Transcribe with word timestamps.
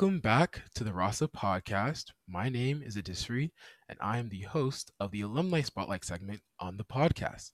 Welcome 0.00 0.20
back 0.20 0.62
to 0.76 0.82
the 0.82 0.94
Rasa 0.94 1.28
podcast. 1.28 2.04
My 2.26 2.48
name 2.48 2.82
is 2.82 2.96
Edesiri, 2.96 3.50
and 3.86 3.98
I 4.00 4.16
am 4.16 4.30
the 4.30 4.40
host 4.40 4.90
of 4.98 5.10
the 5.10 5.20
Alumni 5.20 5.60
Spotlight 5.60 6.06
segment 6.06 6.40
on 6.58 6.78
the 6.78 6.84
podcast. 6.84 7.50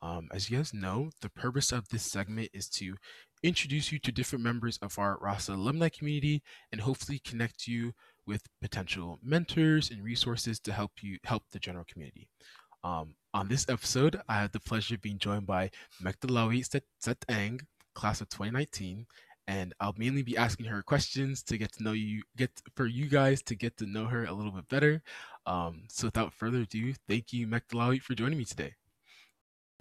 Um, 0.00 0.30
as 0.32 0.48
you 0.48 0.56
guys 0.56 0.72
know, 0.72 1.10
the 1.20 1.28
purpose 1.28 1.70
of 1.70 1.86
this 1.90 2.02
segment 2.02 2.48
is 2.54 2.70
to 2.70 2.96
introduce 3.42 3.92
you 3.92 3.98
to 3.98 4.10
different 4.10 4.42
members 4.42 4.78
of 4.80 4.98
our 4.98 5.18
Rasa 5.20 5.52
alumni 5.52 5.90
community 5.90 6.42
and 6.72 6.80
hopefully 6.80 7.20
connect 7.26 7.66
you 7.68 7.92
with 8.26 8.40
potential 8.62 9.18
mentors 9.22 9.90
and 9.90 10.02
resources 10.02 10.58
to 10.60 10.72
help 10.72 10.92
you 11.02 11.18
help 11.24 11.42
the 11.52 11.58
general 11.58 11.84
community. 11.92 12.26
Um, 12.82 13.16
on 13.34 13.48
this 13.48 13.68
episode, 13.68 14.18
I 14.30 14.40
have 14.40 14.52
the 14.52 14.60
pleasure 14.60 14.94
of 14.94 15.02
being 15.02 15.18
joined 15.18 15.46
by 15.46 15.70
Mekedlawit 16.02 16.80
Setegne, 17.04 17.60
class 17.94 18.22
of 18.22 18.30
2019, 18.30 19.04
and 19.52 19.74
I'll 19.80 19.94
mainly 19.98 20.22
be 20.22 20.36
asking 20.36 20.66
her 20.66 20.82
questions 20.82 21.42
to 21.42 21.58
get 21.58 21.72
to 21.72 21.82
know 21.82 21.92
you, 21.92 22.22
get 22.38 22.50
for 22.74 22.86
you 22.86 23.06
guys 23.06 23.42
to 23.42 23.54
get 23.54 23.76
to 23.78 23.86
know 23.86 24.06
her 24.06 24.24
a 24.24 24.32
little 24.32 24.50
bit 24.50 24.66
better. 24.68 25.02
Um, 25.44 25.82
so 25.90 26.06
without 26.06 26.32
further 26.32 26.60
ado, 26.60 26.94
thank 27.06 27.34
you, 27.34 27.46
Mekedlawit, 27.46 28.00
for 28.00 28.14
joining 28.14 28.38
me 28.38 28.46
today. 28.46 28.72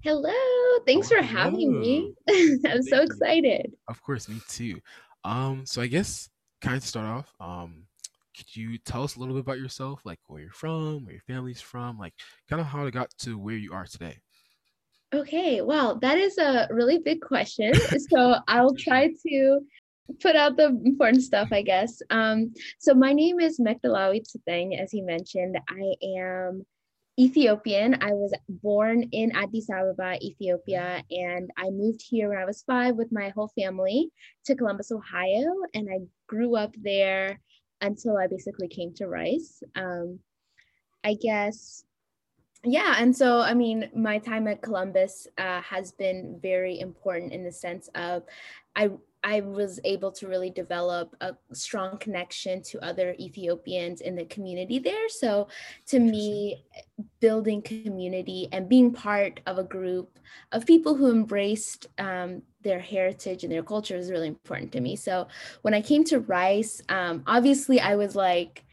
Hello, 0.03 0.33
thanks 0.85 1.09
oh, 1.09 1.15
for 1.15 1.23
hello. 1.23 1.43
having 1.43 1.79
me. 1.79 2.13
I'm 2.29 2.59
thank 2.59 2.89
so 2.89 3.01
excited. 3.01 3.67
You. 3.69 3.77
Of 3.87 4.03
course, 4.03 4.27
me 4.27 4.41
too. 4.49 4.81
Um, 5.23 5.65
so 5.65 5.81
I 5.81 5.87
guess 5.87 6.29
kind 6.59 6.75
of 6.75 6.83
start 6.83 7.07
off. 7.07 7.33
Um, 7.39 7.83
could 8.35 8.53
you 8.53 8.77
tell 8.77 9.03
us 9.03 9.15
a 9.15 9.19
little 9.19 9.35
bit 9.35 9.41
about 9.41 9.59
yourself, 9.59 10.01
like 10.03 10.19
where 10.27 10.41
you're 10.41 10.51
from, 10.51 11.05
where 11.05 11.13
your 11.13 11.21
family's 11.21 11.61
from, 11.61 11.97
like 11.97 12.13
kind 12.49 12.59
of 12.59 12.67
how 12.67 12.85
it 12.87 12.91
got 12.91 13.09
to 13.19 13.37
where 13.37 13.55
you 13.55 13.71
are 13.71 13.85
today? 13.85 14.17
Okay, 15.13 15.61
well, 15.61 15.99
that 15.99 16.17
is 16.17 16.37
a 16.37 16.67
really 16.71 16.99
big 16.99 17.21
question. 17.21 17.73
so 18.09 18.35
I'll 18.47 18.75
try 18.75 19.09
to 19.27 19.59
put 20.21 20.35
out 20.35 20.55
the 20.55 20.67
important 20.85 21.23
stuff, 21.23 21.49
I 21.51 21.61
guess. 21.61 22.01
Um, 22.09 22.53
so 22.79 22.93
my 22.93 23.11
name 23.11 23.39
is 23.39 23.59
Mekedlawit 23.59 24.25
Setegne, 24.25 24.79
as 24.79 24.91
he 24.91 25.01
mentioned. 25.01 25.57
I 25.69 25.95
am 26.17 26.65
Ethiopian. 27.19 28.01
I 28.01 28.13
was 28.13 28.33
born 28.47 29.03
in 29.11 29.35
Addis 29.35 29.69
Ababa, 29.69 30.17
Ethiopia, 30.23 31.03
and 31.11 31.51
I 31.57 31.69
moved 31.71 32.01
here 32.01 32.29
when 32.29 32.37
I 32.37 32.45
was 32.45 32.63
five 32.63 32.95
with 32.95 33.11
my 33.11 33.29
whole 33.29 33.51
family 33.59 34.09
to 34.45 34.55
Columbus, 34.55 34.91
Ohio, 34.91 35.53
and 35.73 35.89
I 35.89 35.99
grew 36.27 36.55
up 36.55 36.73
there 36.81 37.39
until 37.81 38.17
I 38.17 38.27
basically 38.27 38.69
came 38.69 38.93
to 38.95 39.07
Rice. 39.07 39.61
Um, 39.75 40.19
I 41.03 41.15
guess 41.15 41.83
yeah 42.63 42.95
and 42.99 43.15
so 43.15 43.39
i 43.39 43.53
mean 43.53 43.89
my 43.95 44.17
time 44.17 44.47
at 44.47 44.61
columbus 44.61 45.27
uh, 45.37 45.61
has 45.61 45.91
been 45.91 46.39
very 46.41 46.79
important 46.79 47.31
in 47.31 47.43
the 47.43 47.51
sense 47.51 47.89
of 47.95 48.23
i 48.75 48.89
i 49.23 49.41
was 49.41 49.79
able 49.83 50.11
to 50.11 50.27
really 50.27 50.49
develop 50.49 51.15
a 51.21 51.35
strong 51.53 51.97
connection 51.97 52.61
to 52.61 52.83
other 52.83 53.15
ethiopians 53.19 54.01
in 54.01 54.15
the 54.15 54.25
community 54.25 54.79
there. 54.79 55.09
So 55.09 55.47
to 55.87 55.99
me 55.99 56.63
building 57.19 57.61
community 57.61 58.47
and 58.51 58.67
being 58.67 58.91
part 58.91 59.39
of 59.45 59.57
a 59.57 59.63
group 59.63 60.19
of 60.51 60.65
people 60.65 60.95
who 60.95 61.11
embraced 61.11 61.87
um, 61.99 62.41
their 62.63 62.79
heritage 62.79 63.43
and 63.43 63.51
their 63.51 63.63
culture 63.63 63.95
is 63.95 64.11
really 64.11 64.27
important 64.27 64.71
to 64.71 64.81
me. 64.81 64.95
So 64.95 65.27
when 65.61 65.73
i 65.73 65.81
came 65.81 66.03
to 66.05 66.19
rice 66.19 66.81
um, 66.89 67.23
obviously 67.27 67.79
i 67.79 67.95
was 67.95 68.15
like 68.15 68.63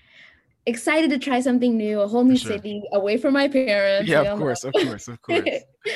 excited 0.69 1.11
to 1.11 1.19
try 1.19 1.41
something 1.41 1.77
new, 1.77 2.01
a 2.01 2.07
whole 2.07 2.25
new 2.25 2.37
sure. 2.37 2.53
city, 2.53 2.83
away 2.93 3.17
from 3.17 3.33
my 3.33 3.49
parents. 3.49 4.09
Yeah, 4.09 4.23
of 4.23 4.39
course, 4.39 4.65
of 4.65 4.73
course, 4.73 5.09
of 5.09 5.21
course. 5.23 5.49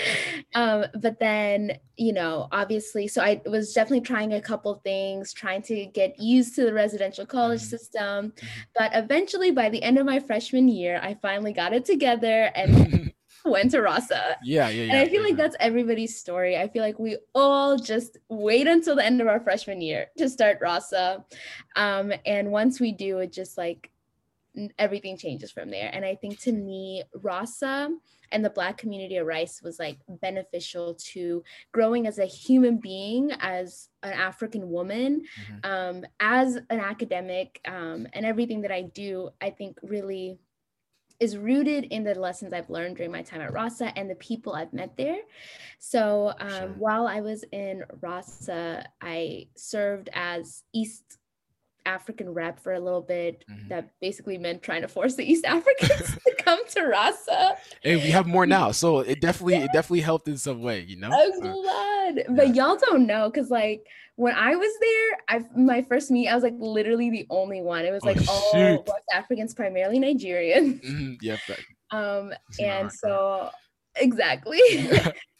um, 0.54 0.86
but 1.00 1.20
then, 1.20 1.78
you 1.96 2.12
know, 2.12 2.48
obviously, 2.50 3.06
so 3.06 3.22
I 3.22 3.42
was 3.46 3.72
definitely 3.72 4.00
trying 4.00 4.32
a 4.32 4.40
couple 4.40 4.74
things, 4.82 5.32
trying 5.32 5.62
to 5.62 5.86
get 5.86 6.18
used 6.18 6.54
to 6.56 6.64
the 6.64 6.72
residential 6.72 7.26
college 7.26 7.60
mm-hmm. 7.60 7.68
system. 7.68 8.32
Mm-hmm. 8.32 8.46
But 8.74 8.90
eventually, 8.94 9.50
by 9.50 9.68
the 9.68 9.82
end 9.82 9.98
of 9.98 10.06
my 10.06 10.18
freshman 10.18 10.68
year, 10.68 10.98
I 11.02 11.14
finally 11.20 11.52
got 11.52 11.72
it 11.72 11.84
together 11.84 12.50
and 12.54 13.12
went 13.44 13.70
to 13.72 13.82
Rasa. 13.82 14.36
Yeah, 14.42 14.68
yeah, 14.68 14.84
yeah. 14.84 14.92
And 14.92 14.98
I 15.00 15.08
feel 15.08 15.22
like 15.22 15.36
that's 15.36 15.56
everybody's 15.60 16.18
story. 16.18 16.56
I 16.56 16.68
feel 16.68 16.82
like 16.82 16.98
we 16.98 17.18
all 17.34 17.76
just 17.76 18.18
wait 18.28 18.66
until 18.66 18.96
the 18.96 19.04
end 19.04 19.20
of 19.20 19.26
our 19.26 19.40
freshman 19.40 19.80
year 19.80 20.06
to 20.18 20.28
start 20.28 20.58
Rasa. 20.60 21.24
Um, 21.76 22.12
and 22.24 22.50
once 22.50 22.80
we 22.80 22.92
do, 22.92 23.18
it 23.18 23.32
just 23.32 23.58
like 23.58 23.90
everything 24.78 25.16
changes 25.16 25.50
from 25.50 25.70
there. 25.70 25.90
And 25.92 26.04
I 26.04 26.14
think 26.14 26.40
to 26.40 26.52
me, 26.52 27.02
Rasa 27.14 27.90
and 28.30 28.44
the 28.44 28.50
Black 28.50 28.78
community 28.78 29.16
of 29.16 29.26
Rice 29.26 29.60
was 29.62 29.78
like 29.78 29.98
beneficial 30.08 30.94
to 31.12 31.42
growing 31.72 32.06
as 32.06 32.18
a 32.18 32.26
human 32.26 32.78
being, 32.78 33.32
as 33.40 33.88
an 34.02 34.12
African 34.12 34.70
woman, 34.70 35.22
mm-hmm. 35.22 35.70
um, 35.70 36.04
as 36.20 36.56
an 36.70 36.80
academic, 36.80 37.60
um, 37.66 38.06
and 38.12 38.26
everything 38.26 38.62
that 38.62 38.72
I 38.72 38.82
do, 38.82 39.30
I 39.40 39.50
think 39.50 39.78
really 39.82 40.38
is 41.20 41.36
rooted 41.36 41.84
in 41.84 42.02
the 42.02 42.14
lessons 42.16 42.52
I've 42.52 42.68
learned 42.68 42.96
during 42.96 43.12
my 43.12 43.22
time 43.22 43.40
at 43.42 43.52
Rasa 43.52 43.96
and 43.96 44.10
the 44.10 44.16
people 44.16 44.54
I've 44.54 44.72
met 44.72 44.96
there. 44.96 45.20
So 45.78 46.32
um, 46.40 46.50
sure. 46.50 46.74
while 46.78 47.06
I 47.06 47.20
was 47.20 47.44
in 47.52 47.84
Rasa, 48.00 48.84
I 49.00 49.46
served 49.54 50.10
as 50.14 50.64
East 50.74 51.18
African 51.86 52.30
rep 52.30 52.58
for 52.60 52.72
a 52.74 52.80
little 52.80 53.00
bit 53.00 53.44
mm-hmm. 53.50 53.68
that 53.68 53.90
basically 54.00 54.38
meant 54.38 54.62
trying 54.62 54.82
to 54.82 54.88
force 54.88 55.14
the 55.14 55.24
East 55.24 55.44
Africans 55.46 56.16
to 56.16 56.34
come 56.38 56.66
to 56.68 56.82
Rasa. 56.82 57.56
And 57.84 58.02
we 58.02 58.10
have 58.10 58.26
more 58.26 58.46
now. 58.46 58.72
So 58.72 59.00
it 59.00 59.20
definitely 59.20 59.54
yeah. 59.54 59.64
it 59.64 59.70
definitely 59.72 60.00
helped 60.00 60.28
in 60.28 60.36
some 60.36 60.62
way, 60.62 60.80
you 60.80 60.96
know? 60.96 61.10
I'm 61.12 61.40
glad. 61.40 62.24
But 62.30 62.54
y'all 62.54 62.76
don't 62.76 63.06
know 63.06 63.30
because 63.30 63.50
like 63.50 63.86
when 64.16 64.34
I 64.34 64.54
was 64.54 64.72
there, 64.80 65.18
I 65.28 65.44
my 65.56 65.82
first 65.82 66.10
meet, 66.10 66.28
I 66.28 66.34
was 66.34 66.44
like 66.44 66.54
literally 66.58 67.10
the 67.10 67.26
only 67.30 67.62
one. 67.62 67.84
It 67.84 67.92
was 67.92 68.04
like 68.04 68.18
oh, 68.28 68.50
all 68.54 68.84
West 68.86 69.06
Africans, 69.12 69.54
primarily 69.54 69.98
Nigerian. 69.98 70.78
Mm-hmm. 70.78 71.12
Yep. 71.20 71.40
um 71.90 72.32
and 72.58 72.90
so 72.90 73.50
exactly. 73.96 74.60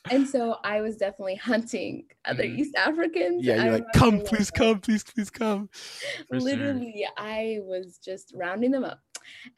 and 0.11 0.29
so 0.29 0.57
I 0.65 0.81
was 0.81 0.97
definitely 0.97 1.37
hunting 1.37 2.07
other 2.25 2.43
mm. 2.43 2.59
East 2.59 2.75
Africans. 2.77 3.45
Yeah, 3.45 3.65
you're 3.65 3.73
like, 3.75 3.93
come, 3.95 4.21
please 4.21 4.51
come, 4.51 4.81
please, 4.81 5.05
please 5.05 5.31
come. 5.31 5.69
For 6.29 6.41
Literally, 6.41 7.05
sure. 7.07 7.15
I 7.17 7.59
was 7.62 7.99
just 7.99 8.33
rounding 8.35 8.73
them 8.73 8.85
up. 8.85 9.01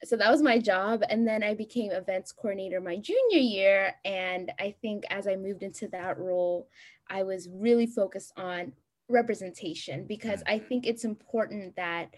So 0.05 0.17
that 0.17 0.31
was 0.31 0.43
my 0.43 0.59
job. 0.59 1.03
And 1.09 1.27
then 1.27 1.43
I 1.43 1.55
became 1.55 1.93
events 1.93 2.33
coordinator 2.33 2.81
my 2.81 2.97
junior 2.97 3.39
year. 3.39 3.95
And 4.05 4.53
I 4.59 4.75
think 4.83 5.05
as 5.09 5.27
I 5.27 5.37
moved 5.37 5.63
into 5.63 5.89
that 5.89 6.19
role, 6.19 6.69
I 7.09 7.23
was 7.23 7.49
really 7.51 7.87
focused 7.87 8.33
on 8.37 8.73
representation 9.09 10.07
because 10.07 10.41
mm. 10.41 10.53
I 10.53 10.59
think 10.59 10.87
it's 10.87 11.05
important 11.05 11.77
that, 11.77 12.15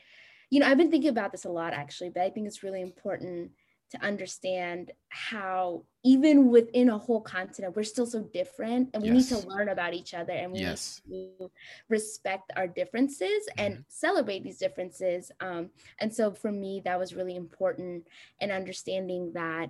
you 0.51 0.59
know, 0.59 0.67
I've 0.67 0.79
been 0.79 0.91
thinking 0.91 1.11
about 1.11 1.31
this 1.31 1.45
a 1.45 1.51
lot 1.51 1.73
actually, 1.73 2.11
but 2.11 2.23
I 2.23 2.31
think 2.31 2.49
it's 2.49 2.65
really 2.65 2.83
important 2.83 3.53
to 3.93 4.05
understand 4.05 4.91
how 5.09 5.85
even 6.07 6.51
within 6.51 6.89
a 6.91 6.97
whole 6.97 7.21
continent 7.21 7.75
we're 7.75 7.83
still 7.83 8.07
so 8.07 8.21
different 8.33 8.89
and 8.95 9.03
we 9.03 9.11
yes. 9.11 9.31
need 9.31 9.41
to 9.41 9.49
learn 9.49 9.71
about 9.71 9.93
each 9.93 10.15
other 10.15 10.33
and 10.33 10.53
we 10.53 10.61
yes. 10.61 11.03
need 11.09 11.33
to 11.41 11.51
respect 11.89 12.53
our 12.57 12.69
differences 12.69 13.29
mm-hmm. 13.29 13.65
and 13.65 13.85
celebrate 13.89 14.45
these 14.45 14.59
differences 14.59 15.33
um, 15.41 15.69
and 16.01 16.15
so 16.15 16.31
for 16.31 16.53
me 16.53 16.81
that 16.85 16.97
was 16.97 17.13
really 17.13 17.35
important 17.35 18.07
in 18.41 18.53
understanding 18.53 19.33
that 19.35 19.69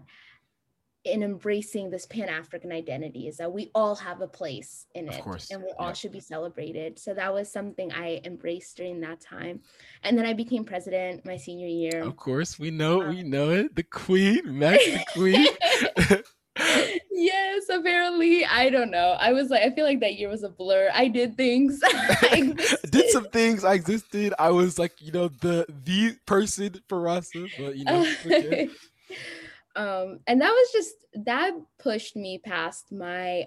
in 1.07 1.23
embracing 1.23 1.91
this 1.91 2.05
pan-african 2.07 2.73
identity 2.73 3.29
is 3.29 3.37
that 3.37 3.53
we 3.53 3.71
all 3.75 3.95
have 3.95 4.21
a 4.21 4.27
place 4.27 4.87
in 4.95 5.09
it 5.09 5.23
and 5.51 5.63
we 5.63 5.73
all 5.79 5.93
should 5.93 6.13
be 6.13 6.21
celebrated. 6.21 6.99
So 6.99 7.15
that 7.15 7.33
was 7.33 7.51
something 7.51 7.93
i 7.93 8.21
embraced 8.25 8.77
during 8.77 9.01
that 9.01 9.21
time. 9.21 9.61
And 10.03 10.19
then 10.19 10.27
i 10.27 10.33
became 10.33 10.65
president 10.65 11.25
my 11.25 11.37
senior 11.37 11.69
year. 11.69 12.03
Of 12.03 12.17
course 12.17 12.59
we 12.59 12.71
know 12.71 13.03
um, 13.03 13.11
we 13.11 13.23
know 13.23 13.51
it. 13.51 13.77
The 13.77 13.85
queen 13.85 14.59
Max 14.59 14.85
the 14.85 15.05
queen. 15.15 16.23
Yes 17.19 17.69
apparently. 17.71 18.45
I 18.45 18.69
don't 18.69 18.91
know. 18.91 19.17
I 19.19 19.33
was 19.33 19.49
like 19.49 19.63
i 19.63 19.71
feel 19.71 19.85
like 19.85 20.01
that 20.01 20.17
year 20.17 20.29
was 20.29 20.43
a 20.43 20.49
blur. 20.49 20.91
I 20.93 21.09
did 21.09 21.37
things. 21.37 21.81
I 21.85 22.55
did 22.91 23.11
some 23.11 23.29
things. 23.31 23.65
I 23.65 23.75
existed. 23.75 24.35
I 24.39 24.51
was 24.51 24.79
like 24.79 25.01
you 25.01 25.13
know 25.13 25.29
the 25.29 25.67
the 25.85 26.17
person 26.27 26.81
for 26.89 27.09
us 27.09 27.31
but 27.59 27.77
you 27.77 27.85
know 27.85 28.05
um, 29.77 30.21
and 30.27 30.41
that 30.41 30.51
was 30.51 30.69
just 30.73 30.95
that 31.27 31.53
pushed 31.79 32.17
me 32.17 32.39
past 32.39 32.91
my 32.91 33.47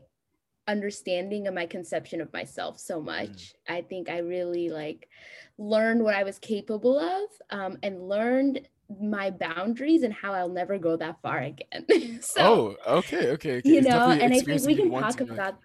understanding 0.67 1.47
of 1.47 1.53
my 1.55 1.65
conception 1.65 2.21
of 2.21 2.31
myself 2.31 2.79
so 2.79 3.01
much. 3.01 3.27
Mm. 3.27 3.53
I 3.67 3.81
think 3.81 4.09
I 4.09 4.19
really 4.19 4.69
like 4.69 5.09
learned 5.57 6.03
what 6.03 6.13
I 6.13 6.23
was 6.23 6.37
capable 6.37 6.99
of 6.99 7.29
um, 7.49 7.77
and 7.81 8.07
learned 8.07 8.61
my 9.01 9.31
boundaries 9.31 10.03
and 10.03 10.13
how 10.13 10.33
I'll 10.33 10.49
never 10.49 10.77
go 10.77 10.95
that 10.97 11.21
far 11.21 11.39
again. 11.39 11.85
so, 12.21 12.77
oh, 12.85 12.97
okay, 12.97 13.31
okay, 13.31 13.57
okay. 13.57 13.69
You 13.69 13.81
know, 13.81 14.09
and 14.09 14.33
I 14.33 14.39
think 14.39 14.65
we 14.65 14.75
can 14.75 14.91
talk 14.91 15.19
about. 15.21 15.37
Like, 15.37 15.55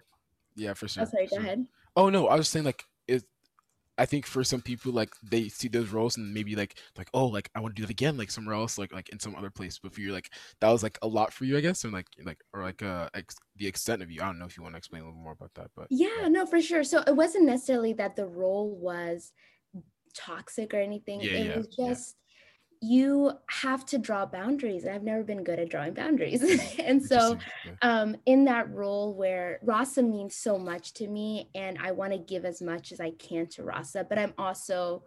yeah, 0.55 0.73
for 0.73 0.87
sure. 0.87 1.03
Oh, 1.03 1.05
sorry, 1.05 1.27
go 1.27 1.35
sure. 1.35 1.45
ahead. 1.45 1.65
Oh 1.95 2.09
no, 2.09 2.27
I 2.27 2.35
was 2.35 2.49
saying 2.49 2.65
like 2.65 2.83
I 3.97 4.05
think 4.05 4.25
for 4.25 4.43
some 4.43 4.61
people, 4.61 4.91
like 4.91 5.13
they 5.23 5.49
see 5.49 5.67
those 5.67 5.89
roles 5.89 6.17
and 6.17 6.33
maybe 6.33 6.55
like 6.55 6.79
like 6.97 7.09
oh 7.13 7.27
like 7.27 7.49
I 7.55 7.59
want 7.61 7.75
to 7.75 7.81
do 7.81 7.85
it 7.85 7.89
again 7.89 8.17
like 8.17 8.31
somewhere 8.31 8.55
else 8.55 8.77
like 8.77 8.93
like 8.93 9.09
in 9.09 9.19
some 9.19 9.35
other 9.35 9.49
place. 9.51 9.79
But 9.79 9.93
for 9.93 10.01
you, 10.01 10.11
like 10.13 10.31
that 10.61 10.69
was 10.69 10.83
like 10.83 10.97
a 11.01 11.07
lot 11.07 11.33
for 11.33 11.45
you, 11.45 11.57
I 11.57 11.61
guess, 11.61 11.83
and 11.83 11.93
like 11.93 12.07
like 12.23 12.39
or 12.53 12.63
like 12.63 12.81
uh 12.83 13.09
ex- 13.13 13.35
the 13.55 13.67
extent 13.67 14.01
of 14.01 14.11
you. 14.11 14.21
I 14.21 14.25
don't 14.25 14.39
know 14.39 14.45
if 14.45 14.57
you 14.57 14.63
want 14.63 14.75
to 14.75 14.77
explain 14.77 15.03
a 15.03 15.05
little 15.05 15.19
more 15.21 15.33
about 15.33 15.53
that, 15.55 15.71
but 15.75 15.89
yeah, 15.89 16.07
yeah, 16.15 16.27
no, 16.27 16.45
for 16.45 16.61
sure. 16.61 16.83
So 16.83 17.03
it 17.05 17.15
wasn't 17.15 17.45
necessarily 17.45 17.93
that 17.93 18.15
the 18.15 18.25
role 18.25 18.69
was 18.75 19.33
toxic 20.15 20.73
or 20.73 20.79
anything. 20.79 21.21
Yeah, 21.21 21.31
it 21.33 21.47
yeah, 21.47 21.55
was 21.55 21.67
just 21.67 22.17
you 22.81 23.31
have 23.47 23.85
to 23.85 23.97
draw 23.97 24.25
boundaries 24.25 24.83
and 24.83 24.93
i've 24.93 25.03
never 25.03 25.23
been 25.23 25.43
good 25.43 25.59
at 25.59 25.69
drawing 25.69 25.93
boundaries 25.93 26.43
and 26.79 27.03
so 27.03 27.37
um, 27.81 28.15
in 28.25 28.45
that 28.45 28.71
role 28.71 29.13
where 29.13 29.59
rasa 29.63 30.01
means 30.01 30.35
so 30.35 30.57
much 30.57 30.93
to 30.93 31.07
me 31.07 31.49
and 31.55 31.77
i 31.81 31.91
want 31.91 32.11
to 32.11 32.17
give 32.17 32.45
as 32.45 32.61
much 32.61 32.91
as 32.91 32.99
i 32.99 33.11
can 33.11 33.47
to 33.47 33.63
rasa 33.63 34.05
but 34.07 34.17
i'm 34.17 34.33
also 34.37 35.03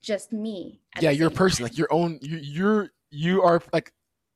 just 0.00 0.32
me 0.32 0.80
yeah, 1.00 1.10
you're 1.10 1.28
a 1.28 1.30
person, 1.30 1.58
time. 1.58 1.70
like 1.70 1.78
your 1.78 1.92
own. 1.92 2.18
You, 2.20 2.36
you're 2.38 2.90
you 3.10 3.42
are 3.42 3.62
like 3.72 3.92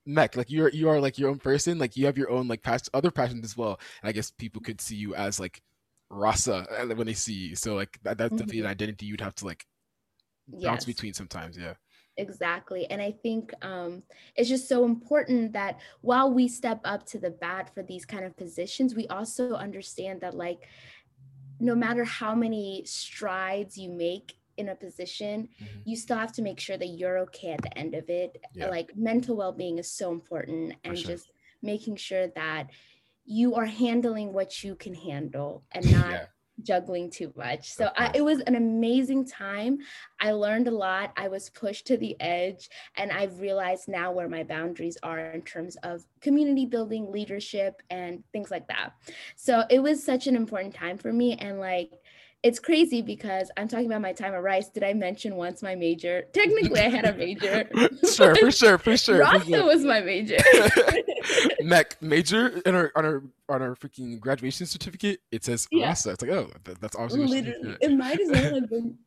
mech, 0.06 0.36
like 0.36 0.50
you're 0.50 0.70
you 0.70 0.88
are 0.88 1.00
like 1.00 1.18
your 1.18 1.30
own 1.30 1.38
person. 1.38 1.78
Like 1.78 1.96
you 1.96 2.06
have 2.06 2.16
your 2.16 2.30
own 2.30 2.48
like 2.48 2.62
past 2.62 2.88
other 2.94 3.10
passions 3.10 3.44
as 3.44 3.56
well. 3.56 3.78
And 4.02 4.08
I 4.08 4.12
guess 4.12 4.30
people 4.30 4.62
could 4.62 4.80
see 4.80 4.96
you 4.96 5.14
as 5.14 5.38
like 5.38 5.60
Rasa 6.08 6.66
uh, 6.70 6.94
when 6.94 7.06
they 7.06 7.14
see 7.14 7.34
you. 7.34 7.56
So 7.56 7.74
like 7.74 7.98
that, 8.02 8.16
that's 8.18 8.32
definitely 8.32 8.60
an 8.60 8.66
identity 8.66 9.06
you'd 9.06 9.20
have 9.20 9.34
to 9.36 9.44
like 9.44 9.66
bounce 10.48 10.62
yes 10.62 10.84
between 10.84 11.12
sometimes. 11.12 11.58
Yeah. 11.58 11.74
Exactly 12.16 12.86
and 12.90 13.00
i 13.02 13.10
think 13.10 13.52
um, 13.62 14.02
it's 14.36 14.48
just 14.48 14.68
so 14.68 14.84
important 14.84 15.52
that 15.52 15.78
while 16.00 16.32
we 16.32 16.48
step 16.48 16.80
up 16.84 17.04
to 17.06 17.18
the 17.18 17.30
bat 17.30 17.70
for 17.74 17.82
these 17.82 18.04
kind 18.04 18.24
of 18.24 18.36
positions 18.36 18.94
we 18.94 19.06
also 19.08 19.52
understand 19.54 20.20
that 20.20 20.34
like 20.34 20.66
no 21.60 21.74
matter 21.74 22.04
how 22.04 22.34
many 22.34 22.82
strides 22.84 23.76
you 23.78 23.88
make 23.90 24.36
in 24.56 24.70
a 24.70 24.74
position 24.74 25.48
Mhm. 25.60 25.82
you 25.84 25.96
still 25.96 26.16
have 26.16 26.32
to 26.32 26.42
make 26.42 26.58
sure 26.60 26.78
that 26.78 26.86
you're 26.98 27.18
okay 27.18 27.52
at 27.52 27.62
the 27.62 27.76
end 27.78 27.94
of 27.94 28.08
it 28.08 28.42
Yeah. 28.54 28.68
like 28.68 28.96
mental 28.96 29.36
well-being 29.36 29.78
is 29.78 29.90
so 29.90 30.10
important 30.12 30.74
and 30.84 30.96
sure. 30.96 31.12
just 31.16 31.30
making 31.62 31.96
sure 31.96 32.28
that 32.28 32.70
you 33.24 33.54
are 33.54 33.66
handling 33.66 34.32
what 34.32 34.62
you 34.64 34.74
can 34.76 34.94
handle 34.94 35.64
and 35.72 35.84
not 35.90 36.12
Yeah. 36.12 36.26
Juggling 36.62 37.10
too 37.10 37.32
much. 37.36 37.72
So 37.72 37.90
I, 37.96 38.10
it 38.14 38.22
was 38.22 38.40
an 38.40 38.54
amazing 38.54 39.26
time. 39.26 39.78
I 40.20 40.32
learned 40.32 40.68
a 40.68 40.72
lot. 40.72 41.12
I 41.16 41.28
was 41.28 41.50
pushed 41.50 41.86
to 41.88 41.96
the 41.96 42.18
edge, 42.20 42.68
and 42.96 43.12
I've 43.12 43.40
realized 43.40 43.88
now 43.88 44.12
where 44.12 44.28
my 44.28 44.42
boundaries 44.42 44.96
are 45.02 45.30
in 45.32 45.42
terms 45.42 45.76
of 45.82 46.04
community 46.20 46.66
building, 46.66 47.10
leadership, 47.10 47.82
and 47.90 48.22
things 48.32 48.50
like 48.50 48.66
that. 48.68 48.92
So 49.36 49.64
it 49.70 49.80
was 49.80 50.02
such 50.02 50.26
an 50.26 50.36
important 50.36 50.74
time 50.74 50.98
for 50.98 51.12
me. 51.12 51.34
And 51.34 51.60
like, 51.60 51.92
it's 52.42 52.58
crazy 52.58 53.02
because 53.02 53.50
I'm 53.56 53.66
talking 53.66 53.86
about 53.86 54.02
my 54.02 54.12
time 54.12 54.34
at 54.34 54.42
Rice. 54.42 54.68
Did 54.68 54.84
I 54.84 54.92
mention 54.92 55.36
once 55.36 55.62
my 55.62 55.74
major? 55.74 56.26
Technically, 56.32 56.80
I 56.80 56.88
had 56.88 57.04
a 57.04 57.14
major. 57.14 57.68
sure, 58.14 58.36
for 58.36 58.50
sure, 58.52 58.78
for 58.78 58.96
sure. 58.96 59.24
sure. 59.40 59.64
was 59.64 59.84
my 59.84 60.00
major. 60.00 60.36
Mech 61.60 62.00
major 62.00 62.60
in 62.64 62.74
our 62.74 62.92
on 62.94 63.04
our 63.04 63.22
on 63.48 63.62
our 63.62 63.74
freaking 63.74 64.20
graduation 64.20 64.66
certificate. 64.66 65.20
It 65.32 65.44
says 65.44 65.66
Yeah. 65.72 65.88
Rasa. 65.88 66.10
It's 66.10 66.22
like 66.22 66.30
oh, 66.30 66.50
that, 66.64 66.80
that's 66.80 66.96
obviously 66.96 67.20
what 67.20 67.30
she 67.30 67.40
did. 67.42 67.54
Literally, 67.56 67.78
it 67.80 67.96
might 67.96 68.20
as 68.20 68.30
well 68.30 68.54
have 68.54 68.70
been. 68.70 68.98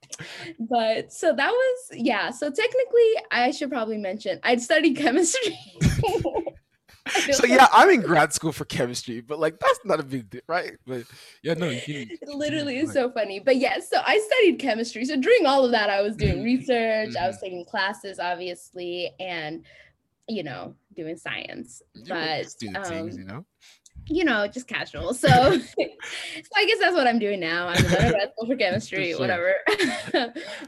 But 0.60 1.14
so 1.14 1.34
that 1.34 1.52
was 1.52 1.78
yeah. 1.94 2.32
So 2.32 2.50
technically, 2.50 3.14
I 3.32 3.52
should 3.52 3.70
probably 3.70 3.98
mention 3.98 4.40
I'd 4.44 4.62
studied 4.62 4.98
chemistry. 4.98 5.58
So 7.32 7.46
yeah, 7.46 7.68
I'm 7.72 7.90
in 7.90 8.02
grad 8.02 8.34
school 8.34 8.52
for 8.52 8.66
chemistry, 8.66 9.22
but 9.22 9.40
like 9.40 9.60
that's 9.60 9.80
not 9.86 10.00
a 10.00 10.04
big 10.04 10.30
deal, 10.30 10.42
right? 10.48 10.78
But 10.86 11.04
yeah, 11.44 11.54
no, 11.56 11.70
you 11.70 11.82
can. 11.82 12.10
It 12.22 12.28
literally 12.30 12.78
is 12.78 12.88
like- 12.88 12.94
so 12.94 13.12
funny. 13.12 13.40
But 13.40 13.58
yes, 13.58 13.90
so 13.90 14.02
I 14.06 14.18
studied 14.20 14.60
chemistry. 14.60 15.06
So 15.06 15.16
during 15.20 15.46
all 15.46 15.66
of 15.66 15.72
that, 15.72 15.90
I 15.90 16.02
was 16.02 16.16
doing 16.16 16.44
research, 16.54 17.16
I 17.16 17.28
was 17.28 17.38
Mhm. 17.38 17.42
taking 17.42 17.66
classes, 17.66 18.20
obviously, 18.20 19.12
and 19.20 19.66
you 20.28 20.44
know, 20.44 20.76
doing 20.96 21.18
science. 21.18 21.82
Yeah, 21.96 22.14
But 22.14 22.44
just 22.44 22.60
doing 22.60 22.74
things, 22.84 23.16
um, 23.16 23.20
you 23.20 23.26
know. 23.26 23.46
you 24.06 24.24
know, 24.24 24.48
just 24.48 24.68
casual. 24.68 25.14
So, 25.16 25.28
so 25.60 25.84
I 26.56 26.66
guess 26.66 26.80
that's 26.80 26.96
what 26.96 27.08
I'm 27.08 27.18
doing 27.18 27.40
now. 27.40 27.68
I'm 27.70 27.84
in 27.84 27.92
grad 27.92 28.32
school 28.34 28.48
for 28.48 28.56
chemistry, 28.56 29.12
sure. 29.12 29.20
whatever. 29.20 29.56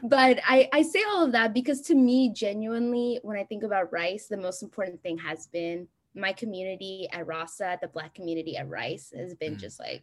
but 0.02 0.40
I, 0.48 0.68
I 0.72 0.82
say 0.82 1.02
all 1.08 1.24
of 1.24 1.32
that 1.32 1.54
because 1.54 1.80
to 1.82 1.94
me, 1.94 2.32
genuinely, 2.34 3.20
when 3.22 3.38
I 3.38 3.44
think 3.44 3.62
about 3.62 3.92
Rice, 3.92 4.26
the 4.26 4.36
most 4.36 4.62
important 4.62 5.00
thing 5.02 5.16
has 5.18 5.46
been 5.46 5.86
my 6.14 6.32
community 6.32 7.08
at 7.12 7.26
Rasa, 7.26 7.78
the 7.80 7.88
Black 7.88 8.14
community 8.14 8.56
at 8.56 8.68
Rice, 8.68 9.12
has 9.16 9.34
been 9.34 9.54
Mhm. 9.56 9.60
just 9.60 9.80
like 9.80 10.02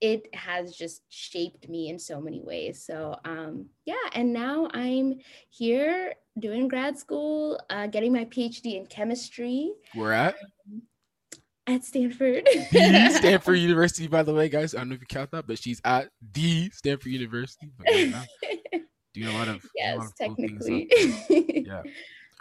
it 0.00 0.34
has 0.34 0.76
just 0.76 1.02
shaped 1.08 1.68
me 1.68 1.88
in 1.88 1.98
so 1.98 2.20
many 2.20 2.42
ways. 2.42 2.84
So 2.84 3.18
um, 3.24 3.66
yeah, 3.86 3.94
and 4.12 4.32
now 4.32 4.68
I'm 4.74 5.20
here 5.50 6.14
doing 6.38 6.68
grad 6.68 6.98
school, 6.98 7.58
uh, 7.70 7.86
getting 7.86 8.12
my 8.12 8.24
PhD 8.26 8.76
in 8.76 8.86
chemistry 8.86 9.72
We're 9.94 10.12
at 10.12 10.34
at 11.66 11.84
Stanford. 11.84 12.46
Stanford 13.10 13.58
University, 13.70 14.06
by 14.06 14.22
the 14.22 14.34
way, 14.34 14.48
guys. 14.50 14.74
I 14.74 14.78
don't 14.78 14.90
know 14.90 14.96
if 14.96 15.00
you 15.00 15.06
count 15.06 15.30
that, 15.30 15.46
but 15.46 15.58
she's 15.58 15.80
at 15.84 16.10
the 16.32 16.68
Stanford 16.70 17.12
University. 17.12 17.70
But 17.78 17.86
yeah, 17.94 18.24
no, 18.72 18.80
doing 19.14 19.34
a 19.34 19.38
lot 19.38 19.48
of 19.48 19.64
yes, 19.74 19.96
lot 19.96 20.06
of 20.06 20.12
cool 20.18 20.36
technically. 20.36 21.64
yeah 21.66 21.82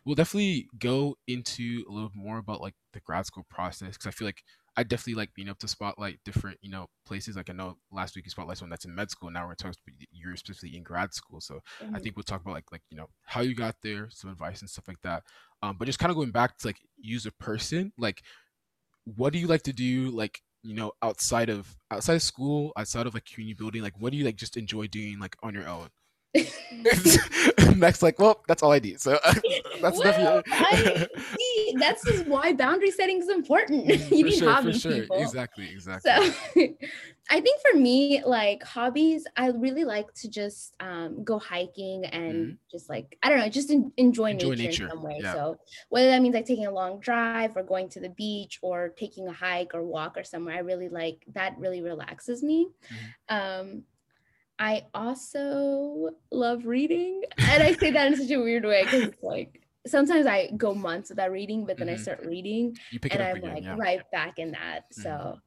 we'll 0.06 0.16
definitely 0.16 0.68
go 0.78 1.16
into 1.28 1.84
a 1.90 1.92
little 1.92 2.12
more 2.14 2.38
about 2.38 2.62
like 2.62 2.76
the 2.94 3.00
grad 3.00 3.26
school 3.26 3.46
process 3.50 3.92
because 3.96 4.08
i 4.08 4.12
feel 4.12 4.28
like 4.28 4.44
i 4.76 4.84
definitely 4.84 5.14
like 5.16 5.34
being 5.34 5.48
able 5.48 5.56
to 5.56 5.68
spotlight 5.68 6.20
different 6.26 6.58
you 6.62 6.70
know 6.70 6.88
places. 7.06 7.36
Like 7.36 7.50
i 7.50 7.54
know 7.54 7.78
last 7.92 8.16
week 8.16 8.26
you 8.26 8.32
spotlight 8.32 8.58
someone 8.58 8.72
that's 8.72 8.86
in 8.86 8.96
med 8.96 9.12
school. 9.12 9.30
Now 9.30 9.46
we're 9.48 9.56
talking 9.56 9.76
about 9.88 10.08
you're 10.12 10.36
specifically 10.36 10.76
in 10.78 10.84
grad 10.84 11.14
school. 11.14 11.42
So 11.42 11.60
i 11.94 12.00
Mhm. 12.00 12.00
think 12.00 12.16
we'll 12.16 12.24
talk 12.24 12.42
about 12.42 12.54
like 12.56 12.72
like 12.72 12.82
you 12.90 12.98
know 12.98 13.08
how 13.26 13.42
you 13.42 13.56
got 13.56 13.76
there 13.84 14.10
some 14.10 14.32
advice 14.32 14.62
and 14.62 14.70
stuff 14.70 14.88
like 14.88 15.02
that. 15.04 15.24
Um 15.62 15.78
but 15.78 15.86
just 15.86 16.00
kind 16.00 16.10
of 16.10 16.16
going 16.16 16.32
back 16.32 16.58
to 16.60 16.68
like 16.68 16.80
you 16.98 17.16
as 17.16 17.26
a 17.26 17.32
person 17.32 17.94
like 17.98 18.24
what 19.06 19.34
do 19.34 19.40
you 19.40 19.48
like 19.48 19.64
to 19.64 19.74
do 19.74 20.10
like 20.12 20.42
you 20.64 20.74
know 20.74 20.92
outside 21.02 21.50
of 21.50 21.76
outside 21.92 22.16
of 22.16 22.22
school 22.22 22.72
outside 22.78 23.08
of 23.08 23.14
like 23.14 23.26
community 23.26 23.56
building? 23.56 23.82
Like 23.82 24.00
what 24.00 24.12
do 24.12 24.18
you 24.18 24.26
like 24.26 24.36
just 24.38 24.58
enjoy 24.58 24.88
doing 24.88 25.20
like 25.20 25.36
on 25.44 25.54
your 25.54 25.68
own 25.68 25.90
Next, 27.76 28.02
like, 28.02 28.20
well, 28.20 28.44
that's 28.48 28.64
all 28.64 28.72
I 28.72 28.80
need. 28.80 29.00
So 29.00 29.20
that's 29.82 29.98
Well, 30.00 30.02
definitely 30.04 30.44
I- 30.52 31.08
See, 31.38 31.76
that's 31.80 32.04
just 32.06 32.26
why 32.28 32.54
boundary 32.54 32.92
setting 32.92 33.20
is 33.20 33.30
important. 33.30 33.86
you 33.88 33.98
for 33.98 34.14
need 34.16 34.34
sure, 34.34 34.62
for 34.62 34.74
sure. 34.74 34.92
people. 34.94 35.22
Exactly, 35.22 35.70
exactly. 35.70 36.12
So 36.12 36.68
I 37.30 37.40
think 37.40 37.62
for 37.72 37.78
me, 37.80 38.22
like 38.26 38.64
hobbies, 38.64 39.26
I 39.38 39.48
really 39.48 39.84
like 39.86 40.14
to 40.16 40.30
just 40.30 40.76
um, 40.80 41.24
go 41.24 41.40
hiking 41.40 42.06
and 42.06 42.58
just 42.72 42.90
like, 42.90 43.18
I 43.24 43.30
don't 43.30 43.40
know, 43.40 43.50
just 43.50 43.70
en- 43.72 43.92
enjoy, 43.98 44.24
Mm-hmm. 44.24 44.40
Enjoy 44.40 44.50
nature, 44.56 44.64
nature, 44.70 44.84
in 44.86 44.90
some 44.90 45.04
way. 45.04 45.20
yeah. 45.22 45.34
So 45.34 45.58
whether 45.90 46.08
that 46.08 46.22
means 46.22 46.34
like 46.36 46.46
taking 46.46 46.66
a 46.66 46.72
long 46.72 47.00
drive 47.00 47.56
or 47.56 47.64
going 47.64 47.90
to 47.90 48.00
the 48.00 48.10
beach 48.10 48.60
or 48.62 48.90
taking 48.98 49.28
a 49.28 49.34
hike 49.34 49.72
or 49.74 49.84
walk 49.84 50.18
or 50.18 50.24
somewhere, 50.24 50.56
I 50.56 50.60
really 50.60 50.90
like 50.90 51.24
that 51.34 51.58
really 51.60 51.82
relaxes 51.82 52.42
me. 52.44 52.68
Mm-hmm. 53.30 53.36
Um, 53.70 53.84
I 54.60 54.84
also 54.94 56.10
love 56.32 56.66
reading. 56.66 57.24
And 57.38 57.64
I 57.64 57.74
say 57.74 57.92
that 57.92 58.08
in 58.08 58.16
such 58.16 58.32
a 58.32 58.38
weird 58.40 58.64
way 58.66 58.84
because 58.86 59.12
like 59.22 59.62
sometimes 59.88 60.26
I 60.26 60.52
go 60.56 60.74
months 60.74 61.10
without 61.10 61.32
reading, 61.32 61.66
but 61.66 61.78
then 61.78 61.90
I 61.90 61.94
Mhm. 61.96 62.00
start 62.00 62.26
reading 62.26 62.78
and 63.12 63.22
I'm 63.22 63.38
again, 63.38 63.54
like 63.54 63.64
yeah. 63.64 63.76
right 63.78 64.02
back 64.12 64.40
in 64.40 64.52
that. 64.52 64.90
Mhm. 64.92 65.02
So 65.04 65.40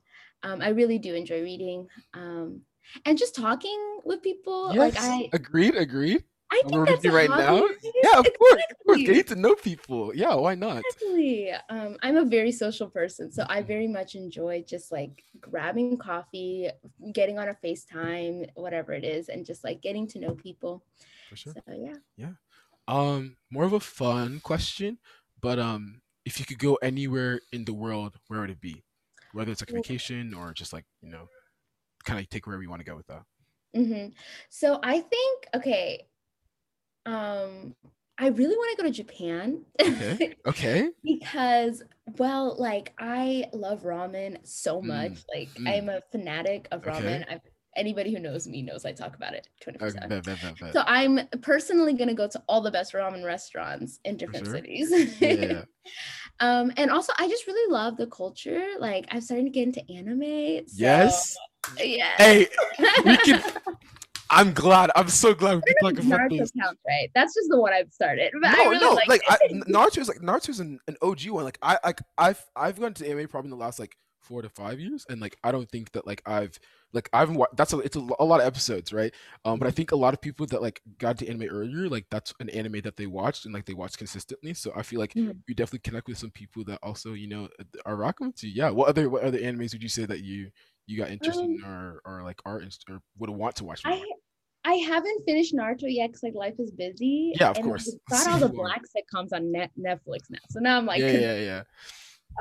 um, 0.42 0.60
I 0.60 0.68
really 0.70 0.98
do 0.98 1.14
enjoy 1.14 1.42
reading. 1.42 1.88
Um, 2.14 2.62
and 3.04 3.18
just 3.18 3.34
talking 3.34 4.00
with 4.04 4.22
people. 4.22 4.70
Yes, 4.72 4.94
Like 4.94 5.02
I 5.02 5.30
agreed, 5.32 5.74
agreed. 5.74 6.22
I 6.52 6.62
think 6.68 6.86
that's 6.86 7.04
a 7.04 7.10
right 7.10 7.28
hobby, 7.28 7.42
now. 7.42 7.68
Yeah, 8.06 8.18
of 8.20 8.26
course, 8.38 8.62
of 8.70 8.76
course. 8.86 9.24
To 9.24 9.34
know 9.36 9.54
people. 9.54 10.14
Yeah, 10.14 10.34
why 10.34 10.54
not? 10.54 10.82
Exactly. 10.84 11.52
Um, 11.68 11.96
I'm 12.02 12.16
a 12.16 12.24
very 12.24 12.52
social 12.52 12.88
person, 12.88 13.30
so 13.32 13.44
I 13.48 13.62
very 13.62 13.88
much 13.88 14.14
enjoy 14.14 14.64
just 14.66 14.92
like 14.92 15.24
grabbing 15.40 15.96
coffee, 15.98 16.70
getting 17.12 17.38
on 17.38 17.48
a 17.48 17.54
FaceTime, 17.54 18.48
whatever 18.54 18.92
it 18.92 19.04
is, 19.04 19.28
and 19.28 19.44
just 19.44 19.64
like 19.64 19.82
getting 19.82 20.06
to 20.08 20.18
know 20.18 20.34
people. 20.34 20.84
For 21.28 21.36
sure. 21.36 21.52
So 21.54 21.62
yeah. 21.74 21.94
Yeah. 22.16 22.32
Um, 22.88 23.36
more 23.50 23.64
of 23.64 23.72
a 23.72 23.80
fun 23.80 24.40
question, 24.40 24.98
but 25.40 25.58
um, 25.58 26.00
if 26.24 26.38
you 26.38 26.46
could 26.46 26.58
go 26.58 26.76
anywhere 26.76 27.40
in 27.52 27.64
the 27.64 27.74
world, 27.74 28.16
where 28.28 28.40
would 28.40 28.50
it 28.50 28.60
be? 28.60 28.84
Whether 29.32 29.52
it's 29.52 29.60
like 29.60 29.70
a 29.70 29.74
vacation 29.74 30.34
or 30.34 30.52
just 30.52 30.72
like 30.72 30.84
you 31.02 31.10
know, 31.10 31.28
kind 32.04 32.20
of 32.20 32.28
take 32.28 32.46
wherever 32.46 32.62
you 32.62 32.70
want 32.70 32.80
to 32.80 32.86
go 32.86 32.96
with 32.96 33.06
that. 33.08 33.22
hmm 33.74 34.06
So 34.48 34.78
I 34.82 35.00
think 35.00 35.46
okay. 35.54 36.06
Um, 37.04 37.76
I 38.18 38.28
really 38.28 38.56
want 38.56 38.76
to 38.76 38.82
go 38.82 38.88
to 38.88 38.94
Japan. 38.94 39.62
Okay. 39.80 40.34
Okay. 40.46 40.88
because 41.02 41.82
well 42.18 42.54
like 42.58 42.92
i 42.98 43.46
love 43.52 43.82
ramen 43.82 44.38
so 44.46 44.80
much 44.80 45.10
Mm, 45.12 45.24
like 45.34 45.48
mm. 45.58 45.68
i'm 45.68 45.88
a 45.88 46.00
fanatic 46.12 46.68
of 46.70 46.86
Okay. 46.86 46.90
ramen 46.90 47.24
I've, 47.28 47.40
anybody 47.76 48.12
who 48.14 48.20
knows 48.20 48.46
me 48.46 48.62
knows 48.62 48.84
i 48.84 48.92
talk 48.92 49.16
about 49.16 49.34
it 49.34 49.48
24 49.60 49.88
Uh, 49.88 49.90
7 49.90 50.08
bet, 50.08 50.24
bet, 50.24 50.40
bet, 50.40 50.58
bet. 50.60 50.72
so 50.72 50.82
i'm 50.86 51.18
personally 51.42 51.94
going 51.94 52.08
to 52.08 52.14
go 52.14 52.28
to 52.28 52.40
all 52.48 52.60
the 52.60 52.70
best 52.70 52.92
ramen 52.94 53.24
restaurants 53.24 53.98
in 54.04 54.16
different 54.16 54.46
sure. 54.46 54.54
cities 54.54 55.20
yeah. 55.20 55.64
um 56.40 56.72
and 56.76 56.90
also 56.92 57.12
i 57.18 57.28
just 57.28 57.46
really 57.48 57.72
love 57.72 57.96
the 57.96 58.06
culture 58.06 58.64
like 58.78 59.04
i'm 59.10 59.20
starting 59.20 59.46
to 59.46 59.50
get 59.50 59.64
into 59.66 59.82
anime 59.90 60.66
so, 60.68 60.74
Yes. 60.76 61.36
yeah 61.78 62.14
Hey, 62.18 62.46
we 63.04 63.16
can. 63.18 63.42
I'm 64.30 64.52
glad. 64.52 64.90
I'm 64.96 65.08
so 65.08 65.34
glad 65.34 65.56
we 65.56 65.62
can 65.62 65.74
talk 65.76 65.98
about 65.98 66.04
Naruto 66.04 66.38
this. 66.38 66.52
counts, 66.60 66.80
right? 66.86 67.10
That's 67.14 67.34
just 67.34 67.48
the 67.50 67.60
one 67.60 67.72
I've 67.72 67.92
started. 67.92 68.32
But 68.40 68.50
I 68.50 68.64
No, 68.64 68.70
really 68.70 68.78
no, 68.86 68.94
like, 68.94 69.08
like 69.08 69.22
I, 69.28 69.38
it. 69.42 69.66
Naruto 69.68 69.98
is 69.98 70.08
like 70.08 70.18
Naruto's 70.18 70.60
an, 70.60 70.78
an 70.88 70.96
OG 71.02 71.30
one. 71.30 71.44
Like 71.44 71.58
I, 71.62 71.78
like 71.84 72.00
I've 72.18 72.44
I've 72.56 72.80
gone 72.80 72.94
to 72.94 73.08
anime 73.08 73.28
probably 73.28 73.46
in 73.48 73.50
the 73.58 73.64
last 73.64 73.78
like 73.78 73.96
four 74.20 74.42
to 74.42 74.48
five 74.48 74.80
years, 74.80 75.06
and 75.08 75.20
like 75.20 75.36
I 75.44 75.52
don't 75.52 75.70
think 75.70 75.92
that 75.92 76.06
like 76.06 76.22
I've 76.26 76.58
like 76.92 77.08
I've 77.12 77.30
wa- 77.34 77.46
that's 77.56 77.72
a, 77.72 77.78
it's 77.78 77.96
a, 77.96 78.06
a 78.18 78.24
lot 78.24 78.40
of 78.40 78.46
episodes, 78.46 78.92
right? 78.92 79.12
Um, 79.44 79.58
but 79.58 79.68
I 79.68 79.70
think 79.70 79.92
a 79.92 79.96
lot 79.96 80.14
of 80.14 80.20
people 80.20 80.46
that 80.46 80.62
like 80.62 80.80
got 80.98 81.18
to 81.18 81.28
anime 81.28 81.48
earlier, 81.50 81.88
like 81.88 82.06
that's 82.10 82.34
an 82.40 82.48
anime 82.50 82.80
that 82.82 82.96
they 82.96 83.06
watched 83.06 83.44
and 83.44 83.54
like 83.54 83.64
they 83.66 83.74
watched 83.74 83.98
consistently. 83.98 84.54
So 84.54 84.72
I 84.74 84.82
feel 84.82 84.98
like 84.98 85.14
Mhm. 85.14 85.38
you 85.46 85.54
definitely 85.54 85.80
connect 85.80 86.08
with 86.08 86.18
some 86.18 86.30
people 86.30 86.64
that 86.64 86.80
also 86.82 87.12
you 87.12 87.28
know 87.28 87.48
are 87.84 87.96
rocking 87.96 88.28
with 88.28 88.42
you. 88.42 88.50
Yeah. 88.54 88.70
What 88.70 88.88
other 88.88 89.08
what 89.08 89.22
other 89.22 89.38
animes 89.38 89.72
would 89.72 89.82
you 89.82 89.88
say 89.88 90.04
that 90.06 90.20
you 90.24 90.50
you 90.86 90.96
got 90.98 91.10
interested 91.10 91.44
Um, 91.44 91.50
in 91.54 91.64
or 91.64 92.00
or 92.04 92.22
like 92.22 92.40
are 92.44 92.60
inst- 92.60 92.84
or 92.88 93.00
would 93.18 93.30
want 93.30 93.56
to 93.56 93.64
watch 93.64 93.82
I 93.84 93.96
more? 93.96 94.04
I 94.64 94.74
haven't 94.74 95.24
finished 95.24 95.54
Naruto 95.54 95.82
yet 95.86 96.08
because 96.08 96.22
like 96.24 96.34
life 96.34 96.54
is 96.58 96.72
busy. 96.72 97.32
Yeah, 97.40 97.50
of 97.50 97.56
and 97.58 97.66
course. 97.66 97.96
Got 98.10 98.26
all 98.32 98.38
the 98.38 98.48
black 98.48 98.82
sitcoms 98.82 99.32
on 99.32 99.52
net 99.52 99.70
Netflix 99.78 100.28
now. 100.30 100.38
So 100.50 100.58
now 100.60 100.76
I'm 100.76 100.86
like, 100.86 101.00
yeah, 101.00 101.12
yeah, 101.12 101.36
yeah. 101.38 101.62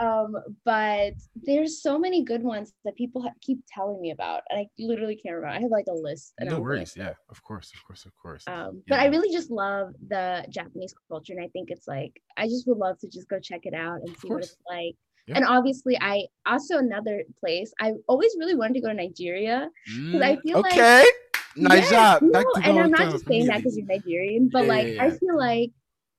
um, 0.01 0.35
but 0.63 1.13
there's 1.43 1.81
so 1.83 1.99
many 1.99 2.23
good 2.23 2.41
ones 2.41 2.73
that 2.83 2.95
people 2.95 3.21
ha- 3.21 3.29
keep 3.41 3.59
telling 3.71 4.01
me 4.01 4.09
about, 4.11 4.41
and 4.49 4.59
I 4.59 4.67
literally 4.79 5.15
can't 5.15 5.35
remember. 5.35 5.55
I 5.55 5.61
have 5.61 5.69
like 5.69 5.85
a 5.87 5.93
list. 5.93 6.33
And 6.39 6.49
No 6.49 6.57
go 6.57 6.63
worries. 6.63 6.95
into 6.95 7.09
Yeah, 7.09 7.13
of 7.29 7.43
course, 7.43 7.71
of 7.75 7.83
course, 7.85 8.05
of 8.05 8.11
course. 8.15 8.43
Um, 8.47 8.81
but 8.87 8.99
I 8.99 9.05
really 9.05 9.31
just 9.31 9.51
love 9.51 9.93
the 10.07 10.45
Japanese 10.49 10.95
culture, 11.07 11.33
and 11.33 11.43
I 11.43 11.49
think 11.49 11.69
it's 11.69 11.87
like 11.87 12.19
I 12.37 12.47
just 12.47 12.67
would 12.67 12.77
love 12.79 12.97
to 12.99 13.07
just 13.07 13.27
go 13.29 13.39
check 13.39 13.61
it 13.65 13.73
out 13.75 13.99
and 14.03 14.17
see 14.17 14.29
what 14.29 14.43
it's 14.43 14.57
like. 14.67 14.95
Yeah. 15.27 15.37
And 15.37 15.45
obviously, 15.45 15.97
I 15.99 16.25
also 16.45 16.77
another 16.77 17.23
place 17.39 17.73
I 17.79 17.93
always 18.07 18.35
really 18.39 18.55
wanted 18.55 18.75
to 18.75 18.81
go 18.81 18.89
to 18.89 18.93
Nigeria. 18.93 19.69
I 19.87 19.91
Mm, 19.91 20.41
feel 20.43 20.61
like- 20.61 20.73
okay. 20.73 21.05
Nice 21.57 21.89
Yes, 21.89 21.89
job. 21.89 22.21
no, 22.21 22.43
and 22.65 22.77
I'm 22.79 22.91
not 22.91 23.11
just 23.11 23.25
saying 23.27 23.45
that 23.45 23.57
because 23.57 23.77
you're 23.77 23.85
Nigerian, 23.87 24.49
but 24.49 24.63
Yeah, 24.63 24.67
like 24.67 24.87
yeah, 24.87 25.03
I 25.05 25.09
feel 25.11 25.37
like 25.37 25.71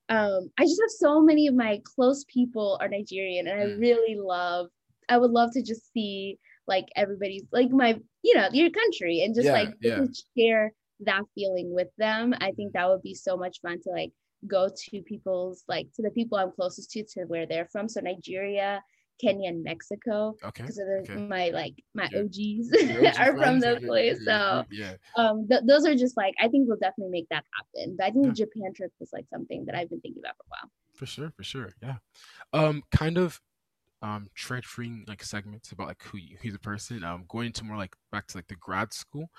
um 0.08 0.50
I 0.58 0.64
just 0.64 0.80
have 0.80 0.90
so 0.90 1.20
many 1.20 1.46
of 1.46 1.54
my 1.54 1.80
close 1.84 2.24
people 2.24 2.78
are 2.80 2.88
Nigerian, 2.88 3.46
and 3.46 3.60
I 3.60 3.64
Mm. 3.66 3.78
really 3.78 4.16
love. 4.16 4.68
I 5.10 5.18
would 5.18 5.30
love 5.30 5.50
to 5.52 5.62
just 5.62 5.92
see 5.92 6.38
like 6.66 6.86
everybody's 6.96 7.44
like 7.52 7.70
my 7.70 8.00
you 8.22 8.34
know 8.34 8.48
your 8.52 8.70
country 8.70 9.20
and 9.22 9.34
just 9.34 9.46
like 9.52 9.74
share 10.36 10.72
that 11.00 11.22
feeling 11.34 11.72
with 11.74 11.88
them. 11.98 12.34
I 12.40 12.52
think 12.52 12.72
that 12.72 12.88
would 12.88 13.02
be 13.02 13.14
so 13.14 13.36
much 13.36 13.60
fun 13.60 13.78
to 13.82 13.90
like 13.90 14.12
go 14.48 14.68
to 14.68 15.02
people's 15.02 15.64
like 15.68 15.86
to 15.96 16.02
the 16.02 16.10
people 16.10 16.38
I'm 16.38 16.50
closest 16.52 16.90
to 16.92 17.04
to 17.12 17.24
where 17.26 17.46
they're 17.46 17.66
from. 17.66 17.88
So 17.90 18.00
Nigeria, 18.00 18.82
Kenya, 19.20 19.48
and 19.50 19.62
Mexico 19.62 20.34
Okay. 20.44 20.62
because 20.62 20.80
okay. 21.02 21.16
my 21.16 21.48
like 21.50 21.74
my 21.94 22.08
Yeah. 22.12 22.20
OGs 22.20 22.70
OG 22.72 23.18
are 23.18 23.36
from 23.38 23.60
those 23.60 23.80
places. 23.80 24.24
So 24.24 24.64
yeah. 24.70 24.94
um 25.16 25.46
th- 25.48 25.62
those 25.66 25.84
are 25.86 25.94
just 25.94 26.16
like 26.16 26.34
I 26.40 26.48
think 26.48 26.68
we'll 26.68 26.78
definitely 26.78 27.12
make 27.12 27.28
that 27.30 27.44
happen. 27.56 27.96
But 27.98 28.06
I 28.06 28.10
think 28.10 28.24
Yeah. 28.26 28.30
the 28.30 28.36
Japan 28.36 28.72
trip 28.74 28.92
is 29.00 29.10
like 29.12 29.26
something 29.32 29.64
that 29.66 29.74
I've 29.74 29.90
been 29.90 30.00
thinking 30.00 30.22
about 30.22 30.36
for 30.36 30.44
a 30.44 30.50
while. 30.50 30.70
For 30.94 31.06
sure, 31.06 31.30
for 31.36 31.42
sure. 31.44 31.70
Yeah. 31.82 31.96
Um, 32.52 32.82
kind 32.90 33.18
of 33.18 33.40
um 34.02 34.28
transferring 34.34 35.04
like 35.08 35.22
segments 35.22 35.72
about 35.72 35.88
like 35.88 36.02
who 36.02 36.18
you, 36.18 36.36
who's 36.42 36.54
a 36.54 36.58
person. 36.58 37.02
Um, 37.02 37.24
going 37.28 37.46
into 37.46 37.64
more 37.64 37.76
like 37.78 37.96
back 38.12 38.26
to 38.28 38.38
like 38.38 38.46
the 38.48 38.56
grad 38.56 38.92
school 38.92 39.30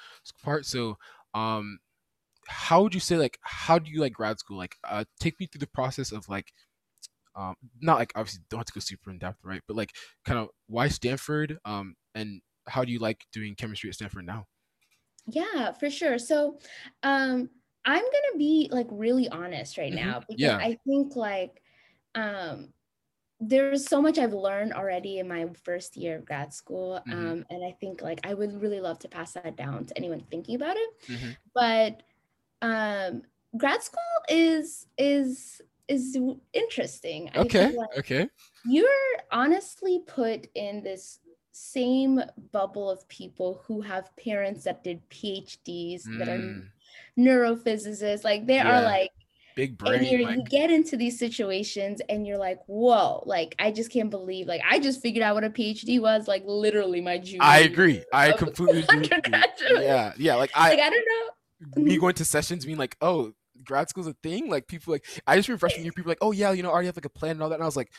part. 0.43 0.65
So, 0.65 0.97
um, 1.33 1.79
how 2.47 2.81
would 2.81 2.93
you 2.93 2.99
say 2.99 3.17
like 3.17 3.37
how 3.41 3.77
do 3.77 3.91
you 3.91 3.99
like 4.01 4.13
grad 4.13 4.39
school? 4.39 4.57
Like, 4.57 4.75
uh, 4.83 5.05
take 5.19 5.39
me 5.39 5.45
through 5.45 5.59
the 5.59 5.67
process 5.67 6.11
of 6.11 6.27
like, 6.29 6.53
um, 7.37 7.55
not 7.81 7.99
like 7.99 8.13
obviously 8.15 8.43
don't 8.49 8.59
have 8.59 8.67
to 8.67 8.73
go 8.73 8.81
super 8.81 9.11
in 9.11 9.19
depth, 9.19 9.39
right? 9.43 9.61
But 9.67 9.77
like, 9.77 9.95
kind 10.25 10.39
of 10.39 10.49
why 10.67 10.89
Stanford? 10.89 11.59
Um, 11.65 11.95
and 12.15 12.41
how 12.67 12.85
do 12.85 12.91
you 12.91 12.99
like 12.99 13.27
doing 13.33 13.55
chemistry 13.55 13.89
at 13.89 13.95
Stanford 13.95 14.25
now? 14.25 14.47
Yeah, 15.25 15.71
for 15.73 15.89
sure. 15.89 16.17
So 16.19 16.59
um 17.03 17.49
I'm 17.85 18.03
gonna 18.03 18.37
be 18.37 18.69
like 18.71 18.87
really 18.91 19.27
honest 19.29 19.77
right 19.77 19.91
Mhm. 19.91 19.93
now 19.93 20.23
because 20.27 20.53
Yeah. 20.53 20.63
I 20.63 20.77
think 20.87 21.15
like 21.15 21.61
um 22.15 22.73
there's 23.41 23.85
so 23.87 24.01
much 24.01 24.17
I've 24.19 24.33
learned 24.33 24.73
already 24.73 25.19
in 25.19 25.27
my 25.27 25.47
first 25.53 25.97
year 25.97 26.17
of 26.17 26.25
grad 26.25 26.53
school. 26.53 26.95
Mhm. 27.05 27.33
Um, 27.33 27.45
and 27.51 27.65
I 27.65 27.73
think 27.81 28.01
like 28.01 28.19
I 28.25 28.33
would 28.35 28.61
really 28.61 28.81
love 28.81 28.99
to 29.01 29.09
pass 29.09 29.33
that 29.33 29.57
down 29.57 29.85
to 29.87 29.97
anyone 29.97 30.21
thinking 30.31 30.55
about 30.55 30.77
it. 30.77 30.91
Mhm. 31.07 31.37
But 31.55 32.03
um 32.61 33.23
grad 33.57 33.83
school 33.83 34.01
is 34.29 34.87
is 34.97 35.61
is 35.87 36.17
interesting. 36.53 37.29
I 37.33 37.39
Okay. 37.39 37.71
like 37.75 37.99
Okay. 37.99 38.29
you're 38.65 38.89
honestly 39.31 40.01
put 40.05 40.47
in 40.55 40.83
this 40.83 41.19
same 41.51 42.21
bubble 42.51 42.89
of 42.89 43.07
people 43.07 43.63
who 43.65 43.81
have 43.81 44.15
parents 44.15 44.65
that 44.65 44.83
did 44.83 45.01
PhDs 45.09 46.03
that 46.17 46.27
are 46.29 46.37
Mm, 46.37 46.67
neurophysicists. 47.17 48.23
Like 48.23 48.45
they 48.45 48.59
are 48.59 48.81
like, 48.83 49.11
big 49.55 49.77
brain. 49.77 50.03
you're, 50.03 50.19
you 50.21 50.43
get 50.43 50.69
into 50.69 50.97
these 50.97 51.17
situations 51.17 52.01
and 52.09 52.27
you're 52.27 52.37
like, 52.37 52.59
whoa, 52.67 53.23
like 53.25 53.55
I 53.59 53.71
just 53.71 53.91
can't 53.91 54.09
believe, 54.09 54.47
like 54.47 54.61
I 54.69 54.79
just 54.79 55.01
figured 55.01 55.23
out 55.23 55.35
what 55.35 55.43
a 55.43 55.49
PhD 55.49 55.99
was, 55.99 56.27
like 56.27 56.43
literally 56.45 57.01
my 57.01 57.17
junior. 57.17 57.41
I 57.41 57.59
agree. 57.59 58.03
I 58.13 58.31
completely 58.33 58.79
agree. 58.81 58.99
with 58.99 59.11
you. 59.11 59.15
undergraduate. 59.15 59.83
Yeah. 59.83 60.13
Yeah. 60.17 60.35
Like 60.35 60.51
I. 60.55 60.69
Like 60.71 60.79
I 60.79 60.89
don't 60.89 61.05
know. 61.05 61.83
me 61.83 61.97
going 61.97 62.15
to 62.15 62.25
sessions 62.25 62.65
being 62.65 62.77
like, 62.77 62.97
oh, 63.01 63.33
grad 63.65 63.89
school's 63.89 64.07
a 64.07 64.13
thing. 64.23 64.49
Like 64.49 64.67
people 64.67 64.91
like 64.93 65.05
I 65.27 65.35
just 65.35 65.47
remember 65.47 65.59
freshman 65.59 65.83
year, 65.85 65.93
people 65.93 66.09
like, 66.09 66.19
oh 66.21 66.31
yeah, 66.31 66.51
you 66.51 66.63
know, 66.63 66.69
I 66.69 66.73
already 66.73 66.87
have 66.87 66.97
like 66.97 67.05
a 67.05 67.09
plan 67.09 67.31
and 67.31 67.43
all 67.43 67.49
that. 67.49 67.55
And 67.55 67.63
I 67.63 67.67
was 67.67 67.77
like, 67.77 67.91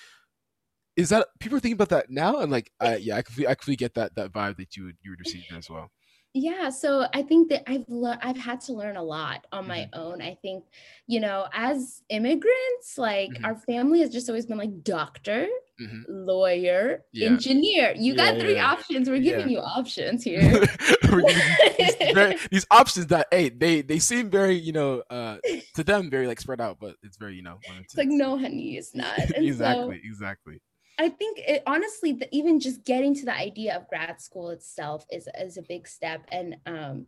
is 0.96 1.10
that 1.10 1.28
people 1.38 1.56
are 1.56 1.60
thinking 1.60 1.74
about 1.74 1.90
that 1.90 2.10
now? 2.10 2.40
And 2.40 2.50
like, 2.50 2.72
I, 2.80 2.96
yeah, 2.96 3.16
I 3.16 3.22
completely, 3.22 3.48
I 3.50 3.54
completely 3.54 3.76
get 3.76 3.94
that 3.94 4.14
that 4.16 4.32
vibe 4.32 4.56
that 4.56 4.76
you 4.76 4.84
would 4.84 4.96
you 5.02 5.12
would 5.12 5.20
receive 5.20 5.44
as 5.56 5.70
well. 5.70 5.90
Yeah, 6.34 6.68
so 6.70 7.06
I 7.14 7.22
think 7.22 7.48
that 7.48 7.68
I've 7.68 7.88
learned 7.88 8.20
I've 8.22 8.36
had 8.36 8.60
to 8.62 8.72
learn 8.74 8.96
a 8.96 9.02
lot 9.02 9.46
on 9.50 9.66
my 9.66 9.88
Mm-hmm. 9.88 9.92
own. 9.92 10.20
I 10.20 10.34
think, 10.34 10.66
you 11.06 11.20
know, 11.20 11.48
as 11.52 12.02
immigrants, 12.10 12.98
like 12.98 13.38
Mhm. 13.38 13.44
our 13.44 13.56
family 13.56 14.00
has 14.00 14.10
just 14.10 14.28
always 14.28 14.46
been 14.46 14.58
like 14.58 14.82
doctor, 14.84 15.48
Mhm. 15.80 16.04
lawyer, 16.08 17.04
Yeah. 17.12 17.28
engineer. 17.28 17.94
You 17.97 18.14
got 18.16 18.40
three 18.40 18.56
yeah, 18.56 18.73
options. 18.73 19.08
We're 19.08 19.16
yeah. 19.16 19.37
giving 19.37 19.49
you 19.50 19.61
options 19.61 20.25
here. 20.25 20.40
We're 21.11 21.23
giving 21.23 21.37
you 21.37 21.75
these, 21.78 22.14
very, 22.14 22.37
these 22.50 22.66
options 22.70 23.06
that 23.08 23.28
hey, 23.30 23.49
they 23.49 23.82
they 23.82 23.99
seem 24.00 24.28
very 24.28 24.56
you 24.56 24.73
know 24.73 25.02
uh 25.08 25.38
to 25.75 25.85
them 25.85 26.11
very 26.11 26.26
like 26.26 26.40
spread 26.40 26.61
out, 26.61 26.78
but 26.80 26.97
it's 27.02 27.16
very 27.16 27.37
you 27.37 27.42
know. 27.42 27.58
It's 27.80 27.97
like 27.97 28.08
no, 28.08 28.37
honey, 28.38 28.76
it's 28.76 28.94
not. 28.94 29.18
Exactly, 29.37 30.00
so 30.02 30.08
exactly. 30.08 30.61
I 30.99 31.08
think 31.08 31.38
it, 31.38 31.62
honestly, 31.64 32.12
the, 32.12 32.28
even 32.35 32.58
just 32.58 32.85
getting 32.85 33.14
to 33.14 33.25
the 33.25 33.35
idea 33.35 33.76
of 33.76 33.88
grad 33.88 34.20
school 34.20 34.50
itself 34.50 35.06
is 35.12 35.28
is 35.40 35.56
a 35.56 35.62
big 35.62 35.87
step, 35.87 36.26
and 36.32 36.56
um, 36.66 37.06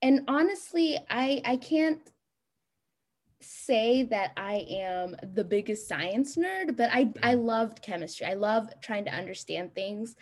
and 0.00 0.22
honestly, 0.28 0.98
I 1.10 1.42
I 1.44 1.56
can't 1.56 2.00
say 3.44 4.04
that 4.04 4.32
I 4.36 4.66
am 4.68 5.16
the 5.34 5.44
biggest 5.44 5.88
science 5.88 6.36
nerd, 6.36 6.76
but 6.76 6.90
I 6.92 7.12
I 7.22 7.34
mm. 7.34 7.44
loved 7.44 7.82
chemistry. 7.82 8.26
I 8.26 8.34
love 8.34 8.68
trying 8.82 9.04
to 9.06 9.14
understand 9.14 9.74
things 9.74 10.16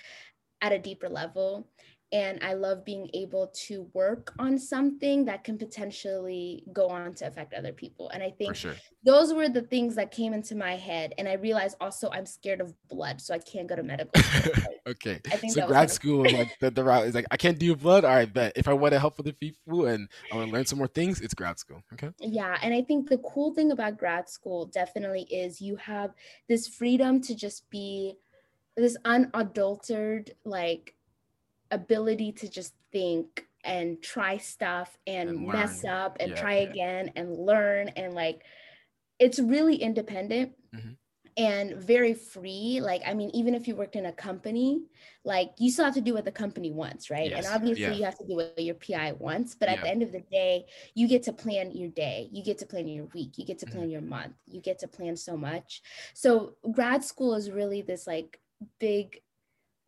at 0.60 0.72
a 0.72 0.78
deeper 0.78 1.08
level. 1.08 1.69
And 2.12 2.42
I 2.42 2.54
love 2.54 2.84
being 2.84 3.08
able 3.14 3.52
to 3.66 3.88
work 3.94 4.32
on 4.38 4.58
something 4.58 5.24
that 5.26 5.44
can 5.44 5.56
potentially 5.56 6.64
go 6.72 6.88
on 6.88 7.14
to 7.14 7.26
affect 7.26 7.54
other 7.54 7.72
people. 7.72 8.08
And 8.10 8.22
I 8.22 8.30
think 8.30 8.56
sure. 8.56 8.74
those 9.04 9.32
were 9.32 9.48
the 9.48 9.62
things 9.62 9.94
that 9.94 10.10
came 10.10 10.32
into 10.32 10.54
my 10.54 10.76
head 10.76 11.14
and 11.18 11.28
i 11.28 11.34
realized 11.34 11.76
also 11.80 12.10
i'm 12.10 12.26
scared 12.26 12.60
of 12.60 12.74
blood 12.88 13.20
so 13.20 13.34
i 13.34 13.38
can't 13.38 13.68
go 13.68 13.76
to 13.76 13.82
medical 13.82 14.22
school. 14.22 14.52
okay. 14.86 15.20
I 15.26 15.36
think 15.36 15.52
So 15.52 15.66
grad 15.66 15.90
school, 15.90 16.22
like 16.22 16.58
the, 16.60 16.70
the 16.70 16.84
route 16.84 17.06
is 17.06 17.14
like 17.14 17.26
I 17.30 17.36
can't 17.36 17.58
do 17.58 17.74
blood. 17.76 18.04
All 18.04 18.14
right, 18.14 18.32
bet 18.32 18.52
if 18.56 18.68
I 18.68 18.72
want 18.72 18.92
to 18.92 18.98
help 18.98 19.18
other 19.18 19.32
people 19.32 19.86
and 19.86 20.08
I 20.32 20.36
want 20.36 20.48
to 20.48 20.52
learn 20.52 20.66
some 20.66 20.78
more 20.78 20.88
things, 20.88 21.20
it's 21.20 21.34
grad 21.34 21.58
school. 21.58 21.82
Okay. 21.94 22.10
yeah 22.20 22.58
and 22.62 22.72
i 22.74 22.82
think 22.82 23.08
the 23.08 23.18
cool 23.18 23.52
thing 23.54 23.72
about 23.72 23.98
grad 23.98 24.28
school 24.28 24.66
definitely 24.66 25.22
is 25.22 25.60
you 25.60 25.76
have 25.76 26.12
this 26.48 26.66
freedom 26.66 27.20
to 27.20 27.34
just 27.34 27.68
be 27.70 28.14
this 28.76 28.96
unadulterated 29.04 30.36
like 30.44 30.94
ability 31.70 32.32
to 32.32 32.48
just 32.48 32.74
think 32.92 33.46
and 33.64 34.02
try 34.02 34.36
stuff 34.38 34.96
and, 35.06 35.28
And 35.30 35.46
mess 35.46 35.84
up 35.84 36.16
and 36.20 36.30
Yeah, 36.30 36.40
try 36.40 36.54
yeah. 36.56 36.70
again 36.70 37.12
and 37.16 37.36
learn 37.36 37.88
and 37.88 38.14
like 38.14 38.42
it's 39.18 39.38
really 39.38 39.76
independent 39.76 40.54
Mhm. 40.74 40.96
and 41.36 41.74
very 41.76 42.14
free. 42.14 42.80
Like 42.80 43.02
i 43.06 43.12
mean 43.14 43.30
even 43.34 43.54
if 43.54 43.68
you 43.68 43.76
worked 43.76 43.96
in 43.96 44.06
a 44.06 44.12
company 44.12 44.82
like 45.24 45.50
you 45.58 45.70
still 45.70 45.84
have 45.84 45.94
to 45.94 46.00
do 46.00 46.14
what 46.14 46.24
the 46.24 46.32
company 46.32 46.72
wants 46.72 47.10
right? 47.10 47.30
Yes, 47.30 47.44
and 47.44 47.54
obviously 47.54 47.82
yeah. 47.82 47.92
you 47.92 48.04
have 48.04 48.16
to 48.18 48.26
do 48.26 48.36
what 48.36 48.58
your 48.58 48.74
pi 48.76 49.12
wants 49.12 49.54
but 49.54 49.68
at 49.68 49.82
the 49.82 49.88
end 49.90 50.02
of 50.02 50.10
the 50.12 50.24
day 50.32 50.64
you 50.94 51.06
get 51.06 51.22
to 51.24 51.32
plan 51.32 51.70
your 51.72 51.90
day. 51.90 52.28
You 52.32 52.42
get 52.42 52.58
to 52.58 52.66
plan 52.66 52.88
your 52.88 53.04
week. 53.14 53.36
You 53.38 53.44
get 53.44 53.58
to 53.60 53.66
plan 53.66 53.90
your 53.90 54.00
month. 54.00 54.34
You 54.46 54.60
get 54.62 54.78
to 54.80 54.88
plan 54.88 55.16
so 55.16 55.36
much. 55.36 55.82
So 56.14 56.56
grad 56.72 57.04
school 57.04 57.34
is 57.34 57.50
really 57.50 57.82
this 57.82 58.06
like 58.06 58.40
big 58.78 59.20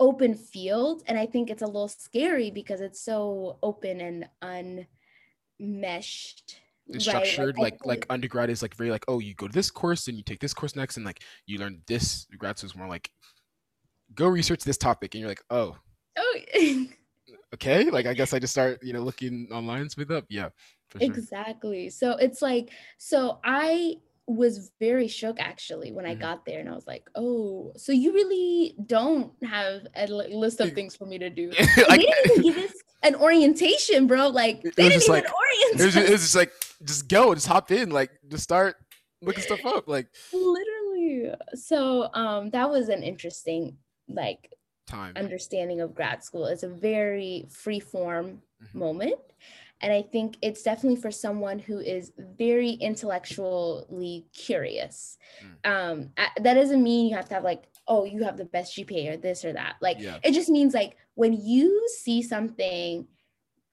open 0.03 0.35
field 0.35 1.03
and 1.07 1.17
i 1.17 1.25
think 1.25 1.49
it's 1.49 1.63
a 1.63 1.67
little 1.67 1.87
scary 1.87 2.51
because 2.51 2.81
it's 2.81 3.01
so 3.01 3.57
open 3.63 4.01
and 4.01 4.87
unmeshed 5.61 6.59
right? 6.89 7.01
structured 7.01 7.55
I 7.57 7.63
like 7.63 7.87
like 7.87 8.07
undergrad 8.11 8.51
is 8.51 8.63
like 8.63 8.75
very 8.75 8.91
like 8.91 9.05
oh 9.07 9.21
you 9.21 9.35
go 9.35 9.47
to 9.47 9.53
this 9.53 9.71
course 9.71 10.09
and 10.09 10.17
you 10.17 10.25
take 10.25 10.41
this 10.41 10.53
course 10.53 10.75
next 10.75 10.97
and 10.97 11.07
like 11.07 11.23
you 11.47 11.59
learn 11.59 11.83
this. 11.87 12.27
Grad 12.37 12.59
school 12.59 12.71
is 12.71 12.77
more 12.77 12.89
like 12.89 13.09
go 14.17 14.27
research 14.27 14.65
this 14.65 14.77
topic 14.77 15.15
and 15.15 15.21
you're 15.21 15.31
like 15.31 15.45
oh 15.51 15.77
oh 16.19 16.39
okay 17.55 17.89
like 17.89 18.07
I 18.07 18.15
guess 18.15 18.35
I 18.35 18.41
just 18.41 18.53
start 18.53 18.83
you 18.83 18.93
know 18.93 19.03
looking 19.03 19.47
online 19.53 19.89
speed 19.89 20.11
up 20.11 20.25
yeah 20.29 20.49
for 20.93 21.01
sure. 21.01 21.09
Exactly. 21.09 21.91
So 21.91 22.13
it's 22.13 22.43
like, 22.43 22.71
so 22.99 23.41
I 23.45 23.97
was 24.27 24.71
very 24.79 25.09
shook 25.09 25.41
actually 25.41 25.93
when 25.93 26.07
I 26.07 26.15
Mhm. 26.15 26.21
got 26.21 26.45
there 26.45 26.61
and 26.61 26.69
I 26.69 26.73
was 26.75 26.87
like, 26.87 27.09
oh, 27.17 27.73
so 27.77 27.93
you 27.93 28.13
really 28.13 28.75
don't 28.87 29.33
have 29.45 29.87
a 29.97 30.07
list 30.07 30.61
of 30.61 30.73
things 30.73 30.95
for 30.97 31.07
me 31.07 31.19
to 31.19 31.29
do. 31.31 31.51
They 31.77 31.97
didn't 31.99 32.31
even 32.31 32.43
give 32.43 32.57
us 32.59 32.73
an 33.03 33.15
orientation, 33.17 34.07
bro. 34.07 34.29
Like 34.29 34.63
they 34.63 34.71
didn't 34.89 35.03
even 35.03 35.13
like- 35.15 35.25
orient 35.25 35.81
it 35.81 35.85
was, 35.85 35.87
us. 35.89 35.95
just, 35.95 36.09
it 36.09 36.13
was 36.13 36.21
just 36.23 36.37
like 36.37 36.53
just 36.85 37.09
go, 37.09 37.35
just 37.35 37.49
hop 37.49 37.71
in, 37.73 37.91
like 37.91 38.11
just 38.29 38.45
start 38.45 38.77
looking 39.23 39.43
stuff 39.43 39.65
up. 39.67 39.89
Like 39.89 40.07
literally. 40.33 41.35
So 41.55 42.09
um 42.15 42.51
that 42.51 42.71
was 42.71 42.89
an 42.89 43.03
interesting 43.03 43.77
like 44.09 44.53
time. 44.87 45.15
understanding 45.17 45.81
of 45.81 45.95
grad 45.95 46.23
school. 46.23 46.47
It's 46.47 46.63
a 46.63 46.69
very 46.69 47.47
free 47.51 47.81
form 47.81 48.43
Mhm. 48.63 48.75
moment. 48.75 49.21
And 49.83 49.93
I 49.93 50.03
think 50.03 50.37
it's 50.43 50.63
definitely 50.63 51.01
for 51.01 51.11
someone 51.11 51.59
who 51.59 51.79
is 51.81 52.13
very 52.17 52.71
intellectually 52.71 54.27
curious. 54.33 55.19
Mm. 55.65 55.71
Um, 55.71 56.11
that 56.41 56.55
doesn't 56.55 56.83
mean 56.83 57.09
you 57.09 57.17
have 57.17 57.29
to 57.29 57.35
have 57.35 57.45
like, 57.45 57.65
oh, 57.89 58.05
you 58.05 58.23
have 58.23 58.37
the 58.37 58.45
best 58.45 58.77
GPA 58.77 59.15
or 59.15 59.17
this 59.17 59.45
or 59.45 59.53
that. 59.55 59.77
Like, 59.81 59.99
Yeah. 60.01 60.19
it 60.23 60.33
just 60.33 60.49
means 60.49 60.73
like 60.73 60.97
when 61.15 61.33
you 61.33 61.89
see 61.89 62.23
something 62.23 63.09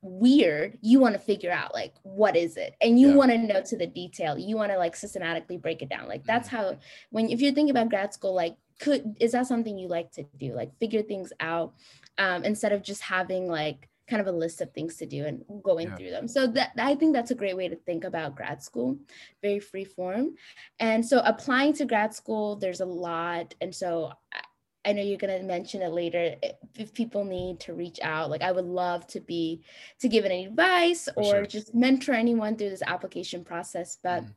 weird, 0.01 0.77
you 0.81 0.99
want 0.99 1.13
to 1.13 1.19
figure 1.19 1.51
out 1.51 1.73
like 1.73 1.93
what 2.03 2.35
is 2.35 2.57
it, 2.57 2.73
and 2.81 2.99
you 2.99 3.09
Yeah. 3.09 3.15
want 3.15 3.31
to 3.31 3.37
know 3.37 3.61
to 3.61 3.77
the 3.77 3.87
detail. 3.87 4.37
You 4.37 4.55
want 4.55 4.71
to 4.71 4.77
like 4.77 4.95
systematically 4.95 5.57
break 5.57 5.81
it 5.81 5.89
down. 5.89 6.07
Like 6.07 6.23
that's 6.25 6.47
Mhm. 6.47 6.51
how 6.51 6.77
when 7.11 7.29
if 7.29 7.41
you're 7.41 7.53
thinking 7.53 7.71
about 7.71 7.89
grad 7.89 8.13
school, 8.13 8.33
like 8.33 8.55
could 8.79 9.17
is 9.19 9.33
that 9.33 9.45
something 9.47 9.77
you 9.77 9.89
like 9.89 10.11
to 10.13 10.23
do? 10.37 10.53
Like 10.53 10.73
figure 10.79 11.01
things 11.03 11.33
out 11.41 11.73
um, 12.17 12.43
instead 12.45 12.71
of 12.71 12.81
just 12.81 13.01
having 13.01 13.47
like 13.47 13.89
kind 14.09 14.21
of 14.21 14.27
a 14.27 14.31
list 14.31 14.61
of 14.61 14.71
things 14.73 14.97
to 14.97 15.05
do 15.05 15.25
and 15.25 15.43
going 15.63 15.87
Yeah. 15.87 15.95
through 15.95 16.11
them. 16.11 16.27
So 16.27 16.47
that 16.47 16.71
I 16.77 16.95
think 16.95 17.13
that's 17.13 17.31
a 17.31 17.35
great 17.35 17.55
way 17.55 17.67
to 17.69 17.75
think 17.75 18.03
about 18.03 18.35
grad 18.35 18.63
school, 18.63 18.97
very 19.41 19.59
free 19.59 19.85
form. 19.85 20.35
And 20.79 21.05
so 21.05 21.21
applying 21.23 21.73
to 21.73 21.85
grad 21.85 22.13
school, 22.13 22.55
there's 22.55 22.81
a 22.81 22.85
lot. 22.85 23.53
And 23.61 23.73
so 23.73 24.11
I- 24.33 24.93
know 24.93 25.03
you're 25.03 25.17
going 25.17 25.39
to 25.39 25.45
mention 25.45 25.83
it 25.83 25.89
later. 25.89 26.35
If, 26.75 26.93
people 26.93 27.23
need 27.23 27.59
to 27.59 27.73
reach 27.73 27.99
out, 28.01 28.31
like 28.31 28.41
I 28.41 28.51
would 28.51 28.65
love 28.65 29.05
to 29.07 29.19
be 29.19 29.61
to 29.99 30.07
give 30.09 30.25
any 30.25 30.45
advice 30.45 31.07
or 31.15 31.23
sure. 31.23 31.45
just 31.45 31.75
mentor 31.75 32.13
anyone 32.13 32.55
through 32.55 32.71
this 32.71 32.81
application 32.81 33.43
process. 33.43 33.99
But 34.01 34.23
Mhm. 34.23 34.33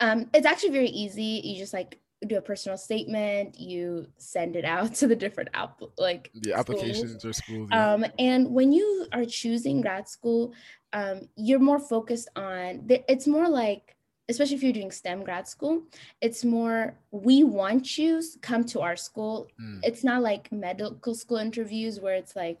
um, 0.00 0.30
it's 0.34 0.46
actually 0.46 0.70
very 0.72 0.88
easy. 0.88 1.40
You 1.44 1.58
just 1.58 1.72
like 1.72 2.01
do 2.26 2.36
a 2.36 2.40
personal 2.40 2.78
statement, 2.78 3.58
you 3.58 4.06
send 4.16 4.56
it 4.56 4.64
out 4.64 4.94
to 5.00 5.06
the 5.06 5.16
different 5.16 5.50
app 5.54 5.80
like 5.98 6.30
The 6.34 6.50
schools. 6.50 6.58
applications 6.60 7.24
or 7.24 7.32
schools. 7.32 7.68
yeah. 7.70 7.92
Um, 7.92 8.04
and 8.18 8.50
when 8.52 8.72
you 8.72 9.06
are 9.12 9.24
choosing 9.24 9.80
grad 9.80 10.08
school, 10.08 10.52
um, 10.92 11.28
you're 11.36 11.58
more 11.58 11.78
focused 11.80 12.28
on, 12.36 12.86
th- 12.86 13.04
it's 13.08 13.26
more 13.26 13.48
like, 13.48 13.96
especially 14.28 14.56
if 14.56 14.62
you're 14.62 14.72
doing 14.72 14.90
STEM 14.90 15.24
grad 15.24 15.48
school, 15.48 15.82
it's 16.20 16.44
more, 16.44 16.94
we 17.10 17.44
want 17.44 17.98
you, 17.98 18.22
come 18.40 18.64
to 18.64 18.80
our 18.80 18.96
school. 18.96 19.48
Mm. 19.60 19.80
It's 19.82 20.04
not 20.04 20.22
like 20.22 20.50
medical 20.52 21.14
school 21.14 21.38
interviews 21.38 22.00
where 22.00 22.14
it's 22.14 22.36
like, 22.36 22.58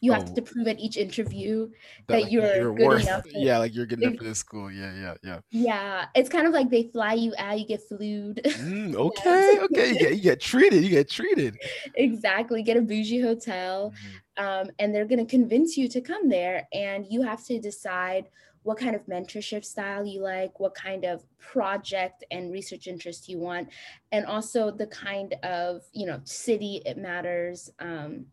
you 0.00 0.12
have 0.12 0.30
Oh. 0.30 0.34
to 0.34 0.42
prove 0.42 0.68
at 0.68 0.78
each 0.78 0.96
interview. 0.96 1.70
that 2.06 2.22
like, 2.22 2.32
you're 2.32 2.74
good 2.74 3.02
enough 3.02 3.24
to- 3.30 3.38
Yeah, 3.38 3.58
like 3.58 3.74
you're 3.74 3.86
good 3.86 4.02
enough 4.02 4.16
for 4.18 4.24
this 4.24 4.38
school. 4.38 4.70
Yeah, 4.70 4.92
yeah, 4.94 5.14
yeah. 5.22 5.40
Yeah, 5.50 6.06
it's 6.14 6.28
kind 6.28 6.46
of 6.46 6.52
like 6.52 6.70
they 6.70 6.84
fly 6.92 7.14
you 7.14 7.34
out, 7.38 7.58
you 7.58 7.66
get 7.66 7.82
flued. 7.88 8.40
Mm, 8.44 8.94
okay, 8.94 9.58
okay. 9.62 9.88
You 9.92 9.98
get, 9.98 10.14
you 10.16 10.22
get 10.22 10.40
treated. 10.40 10.82
You 10.84 10.90
get 10.90 11.08
treated. 11.10 11.56
exactly, 11.94 12.62
get 12.62 12.76
a 12.76 12.82
bougie 12.82 13.20
hotel. 13.20 13.92
Mhm. 14.38 14.42
um, 14.44 14.70
and 14.78 14.94
they're 14.94 15.04
going 15.04 15.24
to 15.24 15.30
convince 15.30 15.76
you 15.76 15.88
to 15.88 16.00
come 16.00 16.28
there 16.28 16.66
and 16.72 17.06
you 17.10 17.22
have 17.22 17.44
to 17.44 17.58
decide 17.58 18.28
what 18.62 18.78
kind 18.78 18.94
of 18.94 19.04
mentorship 19.06 19.64
style 19.64 20.04
you 20.04 20.20
like 20.20 20.60
what 20.60 20.74
kind 20.74 21.04
of 21.04 21.24
project 21.38 22.24
and 22.30 22.52
research 22.52 22.86
interest 22.86 23.28
you 23.28 23.38
want 23.38 23.68
and 24.12 24.26
also 24.26 24.70
the 24.70 24.86
kind 24.88 25.34
of 25.42 25.82
you 25.92 26.06
know 26.06 26.20
city 26.24 26.82
it 26.84 26.98
matters 26.98 27.70
um, 27.80 28.26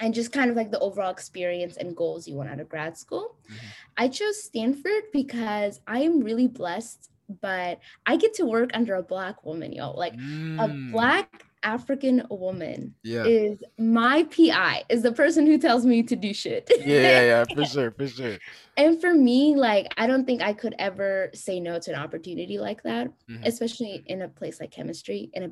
and 0.00 0.14
just 0.14 0.32
kind 0.32 0.50
of 0.50 0.56
like 0.56 0.70
the 0.70 0.78
overall 0.80 1.10
experience 1.10 1.76
and 1.76 1.96
goals 1.96 2.26
you 2.28 2.34
want 2.36 2.48
out 2.50 2.60
of 2.60 2.68
grad 2.68 2.96
school 2.96 3.36
Mhm. 3.50 3.56
i 3.96 4.08
chose 4.08 4.42
stanford 4.44 5.04
because 5.12 5.80
i 5.86 6.00
am 6.00 6.20
really 6.20 6.48
blessed 6.48 7.10
but 7.42 7.78
i 8.06 8.16
get 8.16 8.34
to 8.34 8.44
work 8.46 8.70
under 8.74 8.94
a 8.96 9.02
black 9.02 9.44
woman 9.44 9.72
yo 9.72 9.90
like 9.92 10.14
a 10.58 10.68
Mm, 10.68 10.90
black 10.92 11.44
african 11.62 12.22
woman 12.30 12.94
Yeah. 13.02 13.24
is 13.26 13.62
my 13.78 14.22
PI 14.24 14.84
is 14.88 15.02
the 15.02 15.12
person 15.12 15.46
who 15.46 15.58
tells 15.58 15.84
me 15.84 16.02
to 16.04 16.14
do 16.14 16.32
shit. 16.32 16.70
Yeah, 16.76 17.00
yeah, 17.02 17.22
yeah, 17.32 17.44
for 17.52 17.64
sure, 17.74 17.90
for 17.90 18.06
sure. 18.06 18.38
and 18.76 19.00
for 19.00 19.12
me, 19.14 19.56
like 19.56 19.86
I 19.96 20.06
don't 20.06 20.24
think 20.26 20.42
I 20.42 20.52
could 20.52 20.74
ever 20.78 21.30
say 21.34 21.58
no 21.58 21.78
to 21.80 21.90
an 21.92 21.98
opportunity 21.98 22.58
like 22.58 22.82
that, 22.84 23.08
Mhm. 23.28 23.42
especially 23.44 24.04
in 24.06 24.22
a 24.22 24.28
place 24.28 24.60
like 24.60 24.70
chemistry, 24.70 25.30
in 25.34 25.42
a 25.44 25.50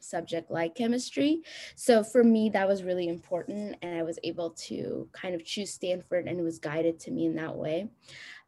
subject 0.00 0.50
like 0.50 0.74
chemistry. 0.74 1.42
So 1.74 2.02
for 2.04 2.22
me, 2.22 2.50
that 2.50 2.68
was 2.68 2.82
really 2.82 3.08
important, 3.08 3.76
and 3.82 3.98
I 3.98 4.02
was 4.02 4.18
able 4.22 4.50
to 4.50 5.08
kind 5.12 5.34
of 5.34 5.44
choose 5.44 5.72
Stanford, 5.72 6.26
and 6.26 6.38
it 6.38 6.42
was 6.42 6.58
guided 6.58 7.00
to 7.00 7.10
me 7.10 7.26
in 7.26 7.36
that 7.36 7.56
way. 7.56 7.88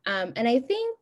Um, 0.06 0.32
and 0.36 0.48
I 0.48 0.60
think, 0.60 0.96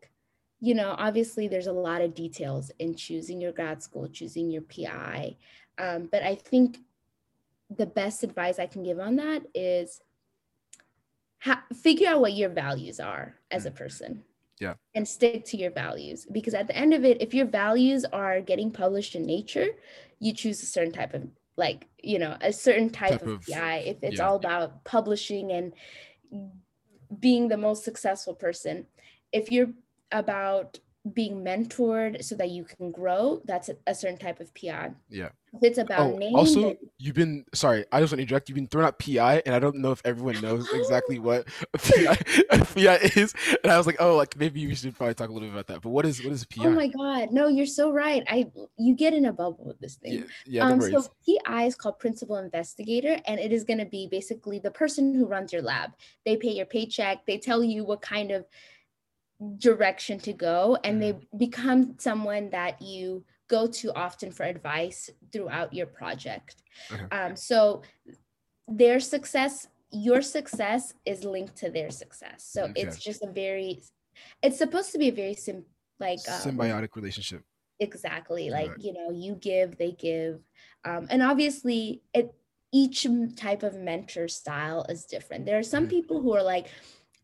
you 0.60 0.74
know, 0.74 0.94
obviously 0.98 1.48
there's 1.48 1.66
a 1.66 1.72
lot 1.72 2.00
of 2.00 2.14
details 2.14 2.70
in 2.78 2.94
choosing 2.94 3.40
your 3.40 3.52
grad 3.52 3.82
school, 3.82 4.08
choosing 4.08 4.50
your 4.50 4.62
PI, 4.62 5.36
um, 5.78 6.08
but 6.10 6.22
I 6.22 6.34
think 6.34 6.78
the 7.70 7.86
best 7.86 8.22
advice 8.22 8.58
I 8.58 8.66
can 8.66 8.82
give 8.82 8.98
on 8.98 9.16
that 9.16 9.42
is 9.54 10.00
ha- 11.40 11.64
figure 11.74 12.08
out 12.08 12.20
what 12.20 12.32
your 12.32 12.48
values 12.48 13.00
are 13.00 13.34
as 13.50 13.66
a 13.66 13.70
person. 13.70 14.22
Yeah. 14.60 14.74
And 14.94 15.06
stick 15.06 15.44
to 15.46 15.58
your 15.58 15.70
values 15.70 16.26
because 16.32 16.54
at 16.54 16.66
the 16.66 16.74
end 16.74 16.94
of 16.94 17.04
it, 17.04 17.20
if 17.20 17.34
your 17.34 17.44
values 17.44 18.06
are 18.06 18.40
getting 18.40 18.70
published 18.70 19.14
in 19.14 19.22
Nature, 19.22 19.66
you 20.18 20.32
choose 20.32 20.62
a 20.62 20.66
certain 20.66 20.92
type 20.92 21.14
of 21.14 21.28
like 21.56 21.86
you 22.02 22.18
know 22.18 22.36
a 22.40 22.52
certain 22.52 22.90
type, 22.90 23.12
Type 23.12 23.22
of, 23.22 23.28
of- 23.28 23.46
PI. 23.46 23.78
If 23.78 23.96
it's 24.02 24.18
yeah. 24.18 24.26
all 24.28 24.36
about 24.36 24.84
publishing 24.84 25.52
and 25.52 25.72
being 27.20 27.48
the 27.48 27.56
most 27.56 27.84
successful 27.84 28.34
person, 28.34 28.86
if 29.32 29.50
you're 29.52 29.70
about 30.12 30.78
being 31.14 31.44
mentored 31.44 32.24
so 32.24 32.34
that 32.36 32.50
you 32.50 32.64
can 32.64 32.90
grow, 32.90 33.40
that's 33.44 33.68
a, 33.68 33.76
a 33.86 33.94
certain 33.94 34.18
type 34.18 34.40
of 34.40 34.52
PI. 34.54 34.90
Yeah. 35.08 35.28
If 35.54 35.62
it's 35.62 35.78
about 35.78 36.00
Oh, 36.12 36.16
name, 36.16 36.34
also, 36.34 36.60
then- 36.60 36.76
you've 36.98 37.14
been 37.14 37.44
sorry. 37.54 37.84
I 37.92 38.00
just 38.00 38.12
want 38.12 38.18
to 38.18 38.22
interject. 38.22 38.48
You've 38.48 38.56
been 38.56 38.66
throwing 38.66 38.86
out 38.88 38.98
PI, 38.98 39.42
and 39.46 39.54
I 39.54 39.58
don't 39.58 39.76
know 39.76 39.92
if 39.92 40.02
everyone 40.04 40.40
knows 40.42 40.68
exactly 40.74 41.18
what 41.18 41.46
PI, 41.78 42.16
PI 42.50 42.96
is. 43.16 43.32
And 43.62 43.72
I 43.72 43.78
was 43.78 43.86
like, 43.86 43.96
oh, 44.00 44.16
like 44.16 44.36
maybe 44.36 44.66
we 44.66 44.74
should 44.74 44.94
probably 44.96 45.14
talk 45.14 45.30
a 45.30 45.32
little 45.32 45.48
bit 45.48 45.54
about 45.54 45.66
that. 45.68 45.80
But 45.82 45.90
what 45.90 46.04
is 46.04 46.22
what 46.22 46.32
is 46.32 46.44
PI? 46.44 46.66
Oh 46.66 46.70
my 46.70 46.88
god, 46.88 47.30
no, 47.32 47.48
you're 47.48 47.64
so 47.64 47.90
right. 47.90 48.22
I 48.28 48.50
you 48.76 48.94
get 48.94 49.14
in 49.14 49.26
a 49.26 49.32
bubble 49.32 49.64
with 49.64 49.78
this 49.80 49.94
thing. 49.94 50.12
yeah, 50.12 50.22
yeah, 50.46 50.66
um, 50.66 50.80
so 50.80 51.04
PI 51.26 51.64
is 51.64 51.74
called 51.74 51.98
principal 52.00 52.36
investigator, 52.36 53.18
and 53.26 53.40
it 53.40 53.52
is 53.52 53.64
going 53.64 53.78
to 53.78 53.86
be 53.86 54.08
basically 54.10 54.58
the 54.58 54.70
person 54.70 55.14
who 55.14 55.26
runs 55.26 55.52
your 55.52 55.62
lab. 55.62 55.92
They 56.26 56.36
pay 56.36 56.50
your 56.50 56.66
paycheck. 56.66 57.24
They 57.24 57.38
tell 57.38 57.62
you 57.64 57.84
what 57.84 58.02
kind 58.02 58.30
of 58.30 58.44
direction 59.58 60.18
to 60.20 60.32
go, 60.32 60.78
and 60.84 61.02
they 61.02 61.14
become 61.36 61.96
someone 61.98 62.50
that 62.50 62.80
you 62.82 63.24
go 63.48 63.66
to 63.66 63.92
often 63.94 64.30
for 64.32 64.42
advice 64.44 65.10
throughout 65.32 65.72
your 65.72 65.86
project. 65.86 66.62
Okay. 66.92 67.04
Um, 67.16 67.36
so 67.36 67.82
their 68.68 68.98
success, 69.00 69.68
your 69.92 70.22
success, 70.22 70.94
is 71.04 71.24
linked 71.24 71.56
to 71.56 71.70
their 71.70 71.90
success. 71.90 72.44
So 72.44 72.70
it's 72.74 72.98
just 72.98 73.22
a 73.22 73.30
very, 73.30 73.82
it's 74.42 74.58
supposed 74.58 74.92
to 74.92 74.98
be 74.98 75.08
a 75.08 75.12
very 75.12 75.34
sim 75.34 75.64
like 76.00 76.18
um, 76.28 76.40
Symbiotic 76.40 76.94
relationship. 76.94 77.42
exactly 77.80 78.50
like 78.50 78.68
Right. 78.70 78.80
you 78.80 78.92
know 78.92 79.10
you 79.10 79.34
give 79.34 79.76
they 79.78 79.92
give 79.92 80.40
um, 80.84 81.06
and 81.10 81.22
obviously 81.22 82.02
it 82.14 82.34
each 82.72 83.06
type 83.36 83.62
of 83.62 83.76
mentor 83.76 84.28
style 84.28 84.84
is 84.88 85.04
different 85.06 85.46
there 85.46 85.58
are 85.58 85.62
some 85.62 85.86
Mhm. 85.86 85.90
people 85.90 86.20
who 86.22 86.34
are 86.34 86.42
like 86.42 86.68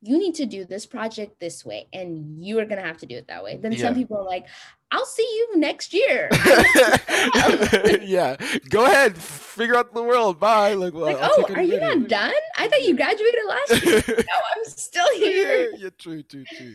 you 0.05 0.19
need 0.19 0.35
to 0.35 0.47
do 0.47 0.65
this 0.65 0.85
project 0.85 1.38
this 1.38 1.65
way 1.65 1.87
and 1.93 2.45
you 2.45 2.59
are 2.59 2.65
going 2.65 2.81
to 2.81 2.87
have 2.87 2.99
to 2.99 3.07
do 3.07 3.17
it 3.17 3.29
that 3.29 3.43
way 3.43 3.57
then 3.57 3.73
Yeah. 3.73 3.79
some 3.79 3.95
people 3.95 4.19
are 4.19 4.25
like 4.25 4.47
i'll 4.91 5.07
see 5.07 5.23
you 5.23 5.59
next 5.59 5.95
year 5.95 6.29
yeah, 8.03 8.37
go 8.69 8.85
ahead, 8.87 9.17
figure 9.17 9.77
out 9.77 9.95
the 9.95 10.03
world. 10.03 10.38
Bye. 10.41 10.75
Like, 10.75 10.93
well, 10.93 11.05
like 11.05 11.19
oh 11.21 11.45
are 11.55 11.62
you 11.62 11.79
not 11.81 12.09
done 12.09 12.33
i 12.59 12.69
thought 12.69 12.83
you 12.83 12.97
graduated 12.97 13.41
last 13.49 13.85
year 13.85 14.03
no 14.09 14.37
i'm 14.57 14.65
still 14.65 15.11
here 15.17 15.71
yeah, 15.71 15.77
yeah, 15.85 15.91
true, 15.99 16.23
true, 16.23 16.45
true. 16.57 16.75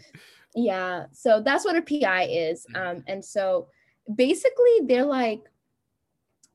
Yeah. 0.56 1.06
So 1.12 1.42
that's 1.42 1.66
what 1.66 1.76
a 1.76 1.84
PI 1.84 2.24
is. 2.32 2.66
Mhm. 2.74 2.78
Um, 2.98 3.04
and 3.06 3.24
so 3.24 3.68
basically, 4.16 4.82
they're 4.86 5.06
like 5.06 5.42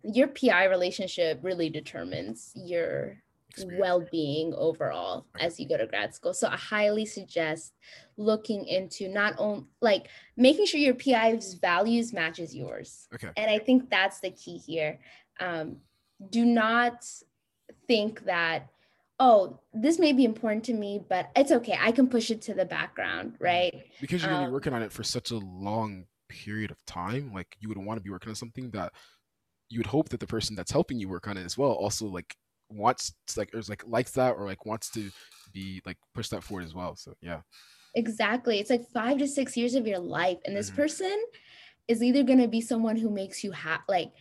your 0.02 0.26
PI 0.26 0.64
relationship 0.64 1.38
really 1.42 1.70
determines 1.70 2.50
your 2.56 3.22
Experience. 3.52 3.80
well-being 3.80 4.54
overall 4.54 5.26
Okay. 5.36 5.46
as 5.46 5.60
you 5.60 5.68
go 5.68 5.76
to 5.76 5.86
grad 5.86 6.14
school. 6.14 6.34
So 6.34 6.48
I 6.48 6.56
highly 6.56 7.06
suggest 7.06 7.74
looking 8.16 8.66
into 8.66 9.08
not 9.08 9.34
only 9.38 9.64
like 9.80 10.08
making 10.36 10.66
sure 10.66 10.80
your 10.80 10.94
PI's 10.94 11.54
values 11.54 12.12
matches 12.12 12.54
yours. 12.54 13.08
Okay. 13.14 13.28
And 13.36 13.50
I 13.50 13.58
think 13.58 13.90
that's 13.90 14.20
the 14.20 14.30
key 14.30 14.58
here. 14.58 14.98
Um, 15.40 15.76
do 16.30 16.44
not 16.44 17.04
think 17.88 18.24
that 18.24 18.68
oh 19.18 19.58
this 19.74 19.98
may 19.98 20.12
be 20.12 20.24
important 20.24 20.64
to 20.64 20.72
me 20.72 21.00
but 21.08 21.30
it's 21.36 21.50
okay 21.52 21.76
i 21.80 21.90
can 21.92 22.06
push 22.08 22.30
it 22.30 22.40
to 22.42 22.54
the 22.54 22.64
background 22.64 23.34
right 23.40 23.84
Because 24.00 24.22
you're 24.22 24.30
gonna 24.30 24.42
be 24.44 24.46
Um, 24.46 24.52
working 24.52 24.72
on 24.72 24.82
it 24.82 24.92
for 24.92 25.02
such 25.02 25.30
a 25.30 25.36
long 25.36 26.06
period 26.28 26.70
of 26.70 26.82
time, 26.86 27.30
like 27.32 27.56
you 27.60 27.68
would 27.68 27.76
want 27.78 27.98
to 27.98 28.02
be 28.02 28.10
working 28.10 28.30
on 28.30 28.34
something 28.34 28.70
that 28.70 28.92
you 29.68 29.78
would 29.78 29.86
hope 29.86 30.08
that 30.10 30.20
the 30.20 30.26
person 30.26 30.56
that's 30.56 30.70
helping 30.72 30.98
you 30.98 31.08
work 31.08 31.26
on 31.28 31.36
it 31.36 31.44
as 31.44 31.58
well 31.58 31.72
also 31.72 32.06
like 32.06 32.34
wants 32.72 33.14
to, 33.28 33.40
like 33.40 33.54
or 33.54 33.58
is 33.58 33.68
like 33.68 33.86
likes 33.86 34.12
that 34.12 34.32
or 34.32 34.46
like 34.46 34.66
wants 34.66 34.90
to 34.92 35.10
be 35.52 35.82
like 35.86 35.98
push 36.14 36.28
that 36.30 36.42
forward 36.44 36.64
as 36.64 36.74
well. 36.74 36.96
So 36.96 37.14
yeah. 37.20 37.42
Exactly. 37.94 38.58
It's 38.58 38.70
like 38.70 38.88
five 38.92 39.18
to 39.18 39.28
six 39.28 39.56
years 39.56 39.74
of 39.74 39.86
your 39.86 39.98
life. 39.98 40.38
And 40.44 40.56
this 40.56 40.70
Mhm. 40.70 40.76
person 40.76 41.24
is 41.88 42.02
either 42.02 42.22
going 42.22 42.40
to 42.40 42.48
be 42.48 42.60
someone 42.60 42.96
who 42.96 43.10
makes 43.10 43.44
you 43.44 43.52
ha- 43.52 43.84
like 43.88 44.12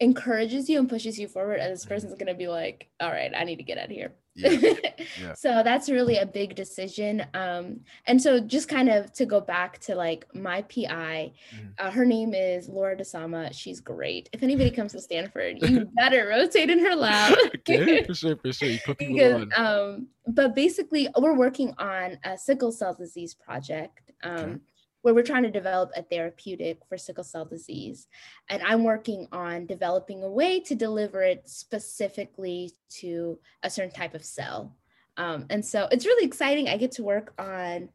encourages 0.00 0.68
you 0.70 0.78
and 0.78 0.88
pushes 0.88 1.18
you 1.18 1.28
forward, 1.28 1.60
and 1.60 1.72
this 1.72 1.84
Mhm. 1.84 1.86
person's 1.86 2.14
going 2.14 2.28
to 2.28 2.34
be 2.34 2.48
like, 2.48 2.90
all 3.00 3.10
right, 3.10 3.32
I 3.36 3.44
need 3.44 3.56
to 3.56 3.64
get 3.64 3.78
out 3.78 3.86
of 3.86 3.90
here. 3.92 4.14
Yeah. 4.40 4.72
Yeah. 5.20 5.34
So 5.34 5.62
that's 5.64 5.90
really 5.90 6.18
a 6.18 6.26
big 6.26 6.54
decision. 6.54 7.24
Um, 7.34 7.80
and 8.06 8.20
so 8.22 8.38
just 8.38 8.68
kind 8.68 8.88
of 8.88 9.12
to 9.14 9.26
go 9.26 9.40
back 9.40 9.78
to 9.80 9.94
like 9.94 10.24
my 10.34 10.62
PI, 10.62 11.32
Mhm. 11.54 11.72
uh, 11.78 11.90
her 11.90 12.04
name 12.06 12.32
is 12.32 12.68
Laura 12.68 12.96
Dassama. 12.96 13.52
She's 13.52 13.80
great. 13.80 14.28
If 14.32 14.42
anybody 14.42 14.70
comes 14.70 14.92
to 14.92 15.00
Stanford, 15.00 15.60
you 15.62 15.86
better 15.96 16.28
rotate 16.28 16.70
in 16.70 16.78
her 16.78 16.94
lab. 16.94 17.36
okay, 17.56 18.04
for 18.06 18.14
sure, 18.14 18.36
for 18.36 18.52
sure. 18.52 18.68
You 18.68 18.78
put 18.84 18.98
people 18.98 19.14
because 19.16 19.42
on. 19.56 19.66
um 19.66 20.06
but 20.28 20.54
basically 20.54 21.08
we're 21.18 21.34
working 21.36 21.74
on 21.78 22.18
a 22.24 22.38
sickle 22.38 22.70
cell 22.70 22.94
disease 22.94 23.34
project 23.34 24.12
um 24.22 24.32
Okay. 24.38 24.58
Where 25.02 25.14
we're 25.14 25.22
trying 25.22 25.42
to 25.42 25.50
develop 25.50 25.90
a 25.96 26.02
therapeutic 26.02 26.78
for 26.88 26.96
sickle 26.98 27.24
cell 27.24 27.44
disease 27.44 28.06
and 28.48 28.62
i'm 28.62 28.84
working 28.84 29.26
on 29.32 29.66
developing 29.66 30.22
a 30.22 30.30
way 30.30 30.60
to 30.60 30.74
deliver 30.74 31.22
it 31.22 31.48
specifically 31.48 32.72
to 32.88 33.38
a 33.62 33.70
certain 33.70 33.92
type 33.92 34.14
of 34.14 34.24
cell 34.24 34.76
um, 35.16 35.46
and 35.50 35.64
so 35.64 35.88
it's 35.90 36.06
really 36.06 36.26
exciting 36.26 36.68
i 36.68 36.76
get 36.76 36.92
to 36.92 37.02
work 37.02 37.32
on 37.38 37.88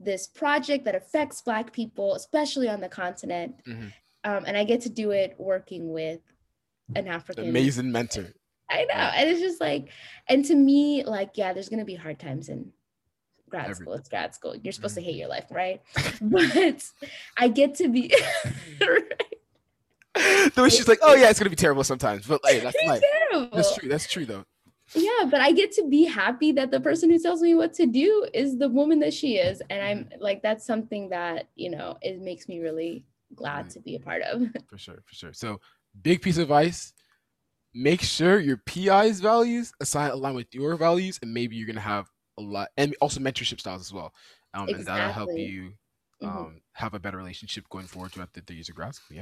this 0.00 0.26
project 0.26 0.84
that 0.84 0.94
affects 0.94 1.42
black 1.42 1.72
people 1.72 2.14
especially 2.14 2.68
on 2.68 2.80
the 2.80 2.88
continent 2.88 3.54
Mhm. 3.66 3.92
um, 4.24 4.44
and 4.46 4.56
i 4.56 4.64
get 4.64 4.80
to 4.82 4.90
do 4.90 5.10
it 5.10 5.34
working 5.38 5.92
with 5.92 6.20
an 6.96 7.08
african 7.08 7.48
Amazing 7.48 7.90
mentor. 7.92 8.32
I 8.68 8.84
know. 8.84 8.94
And 8.94 9.28
it's 9.28 9.40
just 9.40 9.60
like, 9.60 9.90
and 10.28 10.42
to 10.46 10.54
me, 10.54 11.04
like, 11.04 11.32
yeah, 11.34 11.52
there's 11.52 11.68
gonna 11.68 11.84
be 11.84 11.94
hard 11.94 12.18
times 12.18 12.48
in 12.48 12.72
grad 13.52 13.70
Every- 13.70 13.84
school. 13.84 13.92
It's 13.94 14.08
grad 14.08 14.34
school. 14.34 14.56
You're 14.56 14.72
supposed 14.72 14.96
to 14.96 15.00
Mhm. 15.00 15.04
hate 15.04 15.16
your 15.22 15.28
life, 15.28 15.46
right? 15.50 15.80
But 16.20 16.82
I 17.36 17.46
get 17.48 17.76
to 17.76 17.88
be 17.88 18.08
the 20.14 20.62
way 20.62 20.68
she's 20.68 20.88
like, 20.88 20.98
oh 21.02 21.14
yeah, 21.14 21.30
it's 21.30 21.38
gonna 21.38 21.50
be 21.50 21.56
terrible 21.56 21.84
sometimes, 21.84 22.26
but 22.26 22.40
hey, 22.44 22.58
that's 22.60 22.76
life. 22.86 23.02
terrible. 23.30 23.56
That's 23.56 23.74
true. 23.76 23.88
That's 23.88 24.10
true 24.10 24.26
though. 24.26 24.44
Yeah, 24.94 25.24
but 25.30 25.40
I 25.40 25.52
get 25.52 25.72
to 25.72 25.88
be 25.88 26.04
happy 26.04 26.52
that 26.52 26.70
the 26.70 26.80
person 26.80 27.08
who 27.08 27.18
tells 27.18 27.40
me 27.40 27.54
what 27.54 27.72
to 27.74 27.86
do 27.86 28.26
is 28.34 28.58
the 28.58 28.68
woman 28.68 28.98
that 29.00 29.14
she 29.14 29.36
is. 29.36 29.62
And 29.70 29.82
I'm 29.82 29.98
Mm-hmm. 30.04 30.22
like, 30.22 30.42
that's 30.42 30.66
something 30.66 31.08
that, 31.10 31.48
you 31.54 31.70
know, 31.70 31.96
it 32.02 32.20
makes 32.20 32.46
me 32.48 32.58
really 32.58 33.06
glad 33.34 33.60
Really- 33.66 33.70
to 33.70 33.80
be 33.80 33.94
a 33.96 34.00
part 34.00 34.20
of. 34.22 34.42
For 34.68 34.76
sure, 34.76 35.02
for 35.06 35.14
sure. 35.14 35.32
So 35.32 35.60
big 36.02 36.20
piece 36.20 36.36
of 36.36 36.42
advice. 36.42 36.92
Make 37.74 38.02
sure 38.02 38.38
your 38.38 38.58
PI's 38.58 39.20
values 39.20 39.72
assign 39.80 40.10
align 40.10 40.34
with 40.34 40.54
your 40.54 40.76
values, 40.76 41.18
and 41.22 41.32
maybe 41.32 41.56
you're 41.56 41.66
gonna 41.66 41.80
have 41.80 42.10
a 42.38 42.42
lot, 42.42 42.70
and 42.76 42.94
also 43.00 43.20
mentorship 43.20 43.60
styles 43.60 43.82
as 43.82 43.92
well. 43.92 44.14
Um, 44.54 44.72
and 44.74 44.86
that'll 44.86 45.08
help 45.10 45.32
Exactly. 45.32 45.36
you 45.36 45.74
Mhm. 46.22 46.46
um 46.46 46.60
have 46.74 46.94
a 46.94 47.00
better 47.00 47.16
relationship 47.18 47.68
going 47.68 47.86
forward 47.86 48.12
throughout 48.12 48.32
the, 48.32 48.42
the 48.42 48.54
of 48.68 48.74
grad 48.76 48.94
school. 48.94 49.16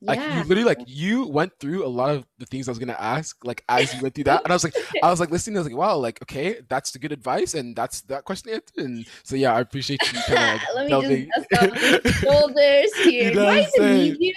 Yeah. 0.00 0.10
Like 0.10 0.20
you 0.20 0.44
literally 0.44 0.64
like 0.64 0.84
you 0.86 1.26
went 1.26 1.52
through 1.58 1.86
a 1.86 1.88
lot 1.88 2.10
of 2.10 2.26
the 2.38 2.44
things 2.44 2.68
I 2.68 2.70
was 2.70 2.78
gonna 2.78 2.96
ask, 2.98 3.42
like 3.44 3.64
as 3.68 3.94
you 3.94 4.02
went 4.02 4.14
through 4.14 4.24
that. 4.24 4.42
And 4.44 4.52
I 4.52 4.54
was 4.54 4.62
like, 4.62 4.74
I 5.02 5.10
was 5.10 5.20
like 5.20 5.30
listening, 5.30 5.56
I 5.56 5.60
was 5.60 5.68
like, 5.68 5.76
wow, 5.76 5.96
like 5.96 6.20
okay, 6.22 6.60
that's 6.68 6.90
the 6.90 6.98
good 6.98 7.12
advice, 7.12 7.54
and 7.54 7.74
that's 7.74 8.02
that 8.02 8.24
question 8.24 8.52
answered. 8.52 8.76
And 8.76 9.06
so 9.22 9.36
yeah, 9.36 9.54
I 9.54 9.60
appreciate 9.60 10.00
you 10.12 10.20
kind 10.26 10.60
of 10.60 10.62
Let 10.90 11.08
me 11.08 11.28
just 11.34 11.48
dust 11.48 11.72
off 11.72 12.04
my 12.04 12.10
shoulders 12.10 12.94
here. 13.04 13.32
know 13.32 13.40
Do 13.40 13.46
I 13.46 13.66
even 13.74 13.96
need 13.96 14.16
you? 14.20 14.34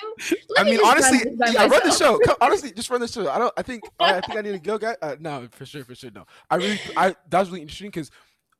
Let 0.49 0.59
I 0.59 0.63
me 0.63 0.71
mean, 0.71 0.79
run 0.79 0.91
honestly, 0.91 1.17
this 1.37 1.53
yeah, 1.53 1.67
run 1.67 1.81
the 1.83 1.91
show. 1.91 2.19
Come, 2.19 2.37
honestly, 2.39 2.71
just 2.71 2.89
run 2.89 3.01
the 3.01 3.07
show. 3.07 3.29
I 3.29 3.37
don't. 3.37 3.53
I 3.57 3.61
think. 3.61 3.83
I, 3.99 4.17
I 4.17 4.21
think 4.21 4.37
I 4.39 4.41
need 4.41 4.51
to 4.51 4.59
go, 4.59 4.77
guy. 4.77 4.95
Uh, 5.01 5.17
no, 5.19 5.47
for 5.51 5.65
sure, 5.65 5.83
for 5.83 5.93
sure. 5.93 6.11
No, 6.11 6.25
I 6.49 6.55
really. 6.55 6.79
I 6.95 7.15
that 7.29 7.39
was 7.39 7.49
really 7.49 7.63
interesting 7.63 7.89
because, 7.89 8.11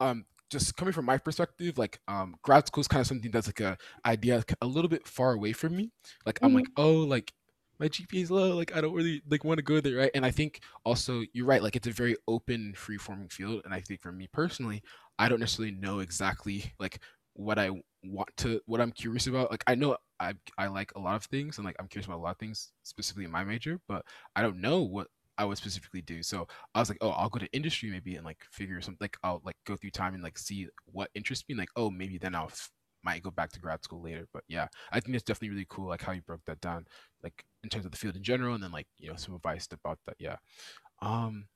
um, 0.01 0.25
just 0.49 0.75
coming 0.75 0.93
from 0.93 1.05
my 1.05 1.17
perspective, 1.17 1.77
like, 1.77 1.99
um, 2.07 2.35
grad 2.43 2.67
school 2.67 2.81
is 2.81 2.87
kind 2.87 3.01
of 3.01 3.07
something 3.07 3.31
that's 3.31 3.47
like 3.47 3.59
a 3.61 3.77
idea 4.05 4.43
a 4.61 4.67
little 4.67 4.89
bit 4.89 5.07
far 5.07 5.33
away 5.33 5.53
from 5.53 5.75
me. 5.75 5.91
Like, 6.25 6.39
I'm 6.43 6.51
Mhm. 6.51 6.51
like, 6.53 6.69
oh, 6.77 6.93
like 7.01 7.33
my 7.79 7.87
GPA 7.87 8.23
is 8.23 8.31
low. 8.31 8.55
Like, 8.55 8.75
I 8.75 8.81
don't 8.81 8.93
really 8.93 9.21
like 9.29 9.43
want 9.43 9.57
to 9.59 9.63
go 9.63 9.79
there, 9.81 9.97
right? 9.97 10.11
And 10.13 10.25
I 10.25 10.31
think 10.31 10.61
also 10.85 11.23
you're 11.33 11.45
right. 11.45 11.63
Like, 11.63 11.75
it's 11.75 11.87
a 11.87 11.91
very 11.91 12.15
open, 12.27 12.73
free 12.75 12.97
forming 12.97 13.29
field, 13.29 13.61
and 13.65 13.73
I 13.73 13.81
think 13.81 14.01
for 14.01 14.11
me 14.11 14.27
personally, 14.27 14.81
I 15.17 15.29
don't 15.29 15.39
necessarily 15.39 15.73
know 15.75 15.99
exactly 15.99 16.73
like 16.79 17.01
what 17.33 17.59
I 17.59 17.71
want 18.03 18.29
to, 18.37 18.61
what 18.65 18.81
I'm 18.81 18.91
curious 18.91 19.27
about. 19.27 19.51
Like, 19.51 19.63
I 19.67 19.75
know 19.75 19.97
I 20.19 20.33
I 20.57 20.67
like 20.67 20.91
a 20.95 20.99
lot 20.99 21.15
of 21.15 21.25
things 21.25 21.57
and 21.57 21.65
like 21.65 21.75
I'm 21.79 21.87
curious 21.87 22.05
about 22.07 22.17
a 22.17 22.21
lot 22.23 22.31
of 22.31 22.37
things 22.39 22.73
specifically 22.83 23.25
in 23.25 23.31
my 23.31 23.43
major, 23.43 23.79
but 23.87 24.05
I 24.35 24.41
don't 24.41 24.59
know 24.61 24.81
what 24.83 25.07
I 25.39 25.45
would 25.45 25.57
specifically 25.57 26.01
do. 26.03 26.21
So 26.23 26.47
I 26.75 26.79
was 26.79 26.89
like, 26.89 26.99
oh, 27.01 27.11
I'll 27.11 27.29
go 27.29 27.39
to 27.39 27.47
industry 27.53 27.89
maybe 27.89 28.15
and 28.17 28.25
like 28.25 28.45
figure 28.51 28.81
something 28.81 28.99
like 29.01 29.17
I'll 29.23 29.41
like 29.45 29.57
go 29.65 29.75
through 29.77 29.91
time 29.91 30.13
and 30.13 30.23
like 30.23 30.37
see 30.37 30.67
what 30.85 31.09
interests 31.15 31.45
me. 31.49 31.53
And, 31.53 31.59
like, 31.59 31.69
oh, 31.75 31.89
maybe 31.89 32.17
then 32.19 32.35
I'll 32.35 32.45
f- 32.47 32.71
might 33.03 33.23
go 33.23 33.31
back 33.31 33.51
to 33.53 33.59
grad 33.61 33.83
school 33.83 34.01
later. 34.03 34.27
But 34.33 34.43
yeah, 34.47 34.67
I 34.91 34.99
think 34.99 35.15
it's 35.15 35.23
definitely 35.23 35.51
really 35.51 35.67
cool 35.69 35.87
like 35.87 36.01
how 36.03 36.11
you 36.11 36.21
broke 36.21 36.45
that 36.45 36.61
down, 36.61 36.85
like 37.23 37.45
in 37.63 37.69
terms 37.69 37.85
of 37.85 37.91
the 37.91 37.97
field 37.97 38.15
in 38.17 38.23
general, 38.23 38.55
and 38.55 38.63
then 38.63 38.71
like 38.71 38.87
you 38.97 39.09
know 39.09 39.15
some 39.15 39.35
advice 39.35 39.67
about 39.71 39.99
that. 40.05 40.17
Yeah. 40.19 40.37
Um. 41.01 41.47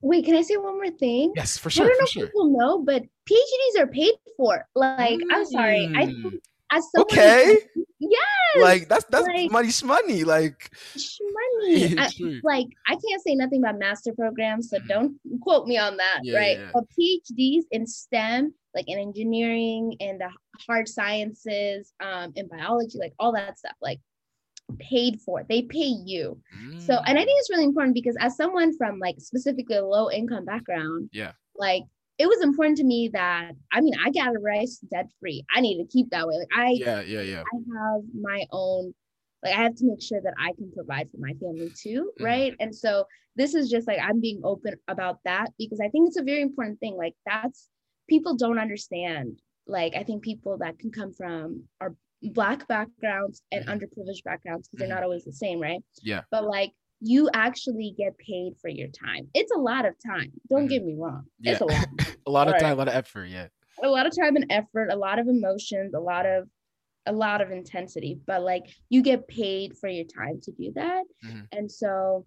Wait, 0.00 0.24
can 0.24 0.34
I 0.34 0.42
say 0.42 0.56
one 0.56 0.74
more 0.74 0.90
thing? 0.90 1.34
Yes, 1.34 1.58
for 1.58 1.70
sure. 1.70 1.84
I 1.84 1.84
sure, 1.86 1.90
don't 1.90 1.98
know 1.98 2.04
for 2.04 2.06
if 2.08 2.14
sure. 2.14 2.26
people 2.26 2.50
know, 2.50 2.78
but 2.82 3.02
PhDs 3.28 3.80
are 3.80 3.86
paid 3.86 4.14
for. 4.36 4.68
Like, 4.74 5.24
I'm 5.30 5.44
sorry. 5.44 5.90
I 5.94 6.06
Mm, 6.06 6.14
think 6.22 6.42
as 6.72 6.90
someone 6.90 7.06
Okay. 7.12 7.58
yes, 7.98 8.60
Like 8.60 8.88
that's 8.88 9.04
that's 9.06 9.26
like- 9.26 9.50
money 9.50 9.68
shmoney. 9.68 10.24
Like 10.24 10.70
money. 11.20 11.94
I, 11.98 12.08
like 12.42 12.66
I 12.86 12.92
can't 12.96 13.22
say 13.26 13.34
nothing 13.34 13.60
about 13.60 13.78
master 13.78 14.12
programs, 14.14 14.70
so 14.70 14.78
Mhm. 14.78 14.88
don't 14.88 15.12
quote 15.40 15.66
me 15.66 15.76
on 15.78 15.96
that, 15.96 16.20
Yeah, 16.22 16.38
right? 16.38 16.58
yeah. 16.58 16.70
But 16.74 16.84
PhDs 16.98 17.64
in 17.70 17.86
STEM, 17.86 18.54
like 18.74 18.88
in 18.88 18.98
engineering 18.98 19.94
and 20.00 20.20
the 20.20 20.30
hard 20.66 20.88
sciences, 20.88 21.92
um, 22.00 22.32
in 22.36 22.48
biology, 22.48 22.98
like 22.98 23.14
all 23.18 23.32
that 23.32 23.58
stuff, 23.58 23.76
like 23.80 24.00
paid 24.78 25.20
for. 25.20 25.44
They 25.48 25.62
pay 25.62 25.92
you. 26.12 26.40
So, 26.78 26.94
and 27.06 27.18
I 27.18 27.22
Mm, 27.22 27.26
think 27.26 27.38
it's 27.40 27.50
really 27.50 27.64
important 27.64 27.94
because 27.94 28.16
as 28.20 28.36
someone 28.36 28.76
from 28.76 28.98
like 28.98 29.16
specifically 29.20 29.76
a 29.76 29.84
low 29.84 30.10
income 30.10 30.44
background, 30.44 31.10
Yeah. 31.12 31.32
like 31.54 31.84
it 32.22 32.28
was 32.28 32.40
important 32.42 32.76
to 32.78 32.84
me 32.84 33.10
that 33.12 33.52
I 33.72 33.80
mean 33.80 33.94
I 34.04 34.10
got 34.10 34.34
a 34.36 34.38
rice 34.38 34.78
debt 34.90 35.08
free. 35.20 35.44
I 35.54 35.60
need 35.60 35.78
to 35.82 35.88
keep 35.94 36.10
that 36.10 36.26
way. 36.26 36.36
Like 36.38 36.54
I 36.54 36.70
yeah, 36.72 37.00
yeah, 37.02 37.22
yeah. 37.22 37.42
I 37.52 37.56
have 37.78 38.02
my 38.30 38.40
own 38.52 38.94
like 39.44 39.54
I 39.58 39.62
have 39.62 39.74
to 39.76 39.86
make 39.86 40.02
sure 40.02 40.20
that 40.22 40.34
I 40.38 40.52
can 40.58 40.70
provide 40.72 41.10
for 41.10 41.18
my 41.18 41.32
family 41.42 41.70
too, 41.74 42.12
Mhm. 42.18 42.24
right? 42.24 42.52
And 42.60 42.74
so 42.74 43.06
this 43.36 43.54
is 43.54 43.70
just 43.70 43.86
like 43.88 43.98
I'm 44.00 44.20
being 44.20 44.40
open 44.44 44.74
about 44.88 45.18
that 45.24 45.48
because 45.58 45.80
I 45.80 45.88
think 45.88 46.08
it's 46.08 46.18
a 46.18 46.22
very 46.32 46.42
important 46.42 46.78
thing. 46.80 46.96
Like 46.96 47.14
that's 47.26 47.68
people 48.08 48.36
don't 48.36 48.58
understand. 48.58 49.40
Like 49.66 49.94
I 49.96 50.02
think 50.04 50.22
people 50.22 50.58
that 50.58 50.78
can 50.78 50.90
come 50.90 51.12
from 51.12 51.64
our 51.80 51.94
black 52.22 52.68
backgrounds 52.68 53.42
and 53.50 53.66
Mhm. 53.66 53.72
underprivileged 53.72 54.22
backgrounds 54.24 54.68
because 54.68 54.76
Mhm. 54.76 54.80
they're 54.88 54.94
not 54.96 55.02
always 55.04 55.24
the 55.24 55.32
same, 55.32 55.58
right? 55.60 55.82
Yeah. 56.02 56.22
But 56.30 56.44
like 56.44 56.72
you 57.04 57.28
actually 57.34 57.94
get 57.98 58.16
paid 58.18 58.52
for 58.60 58.68
your 58.68 58.88
time. 58.88 59.28
It's 59.34 59.50
a 59.52 59.58
lot 59.58 59.84
of 59.86 59.94
time. 60.04 60.32
Don't 60.48 60.66
Mhm. 60.66 60.70
get 60.70 60.84
me 60.84 60.94
wrong. 60.96 61.26
Yeah. 61.40 61.52
It's 61.52 61.60
a 61.60 61.64
lot. 61.64 61.86
A 62.26 62.30
lot 62.30 62.46
of 62.46 62.52
Right. 62.52 62.60
time, 62.62 62.72
a 62.72 62.76
lot 62.76 62.88
of 62.88 62.94
effort. 62.94 63.26
Yeah. 63.26 63.48
a 63.82 63.88
lot 63.88 64.06
of 64.06 64.12
time 64.16 64.36
and 64.36 64.46
effort, 64.50 64.90
a 64.92 64.96
lot 64.96 65.18
of 65.18 65.26
emotions, 65.26 65.92
a 65.94 65.98
lot 66.00 66.24
of 66.26 66.48
a 67.06 67.12
lot 67.12 67.40
of 67.40 67.50
intensity, 67.50 68.20
but 68.26 68.40
like 68.42 68.62
you 68.90 69.02
get 69.02 69.26
paid 69.26 69.76
for 69.76 69.88
your 69.88 70.04
time 70.04 70.40
to 70.40 70.52
do 70.52 70.70
that. 70.74 71.02
Mhm. 71.24 71.48
And 71.50 71.72
so 71.72 72.24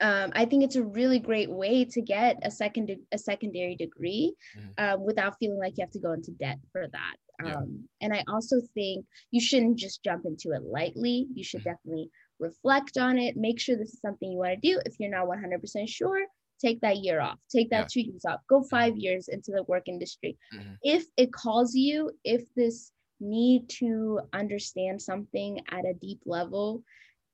um, 0.00 0.32
I 0.34 0.44
think 0.44 0.64
it's 0.64 0.76
a 0.76 0.84
really 0.84 1.18
great 1.18 1.48
way 1.50 1.84
to 1.86 2.02
get 2.02 2.36
a 2.42 2.50
second 2.50 2.90
a 3.12 3.16
secondary 3.18 3.74
degree 3.76 4.34
Mhm. 4.56 4.74
um, 4.78 5.04
without 5.04 5.38
feeling 5.38 5.58
like 5.58 5.78
you 5.78 5.82
have 5.84 5.92
to 5.92 6.00
go 6.00 6.12
into 6.12 6.32
debt 6.32 6.58
for 6.72 6.86
that. 6.88 7.16
Yeah. 7.42 7.54
Um, 7.56 7.88
and 8.02 8.12
I 8.12 8.22
also 8.28 8.60
think 8.74 9.06
you 9.30 9.40
shouldn't 9.40 9.78
just 9.78 10.02
jump 10.02 10.26
into 10.26 10.50
it 10.52 10.62
lightly. 10.64 11.26
You 11.34 11.44
should 11.44 11.60
Mhm. 11.62 11.64
definitely 11.72 12.10
reflect 12.38 12.96
on 12.98 13.18
it. 13.18 13.36
Make 13.36 13.58
sure 13.60 13.76
this 13.76 13.94
is 13.94 14.00
something 14.00 14.30
you 14.30 14.38
want 14.38 14.60
to 14.60 14.68
do. 14.72 14.80
If 14.84 14.94
you're 14.98 15.10
not 15.10 15.26
100% 15.28 15.88
sure, 15.88 16.24
take 16.60 16.80
that 16.80 16.98
year 16.98 17.20
off. 17.20 17.38
Take 17.50 17.70
that 17.70 17.88
two 17.88 18.00
years 18.02 18.24
off. 18.26 18.40
Go 18.48 18.62
five 18.70 18.96
years 18.96 19.28
into 19.28 19.50
the 19.52 19.62
work 19.64 19.88
industry. 19.88 20.36
Mhm. 20.54 20.76
If 20.82 21.04
it 21.16 21.32
calls 21.32 21.74
you, 21.74 22.10
if 22.24 22.42
this 22.54 22.92
need 23.20 23.68
to 23.70 24.20
understand 24.32 25.00
something 25.00 25.60
at 25.70 25.84
a 25.84 25.94
deep 25.94 26.20
level 26.26 26.82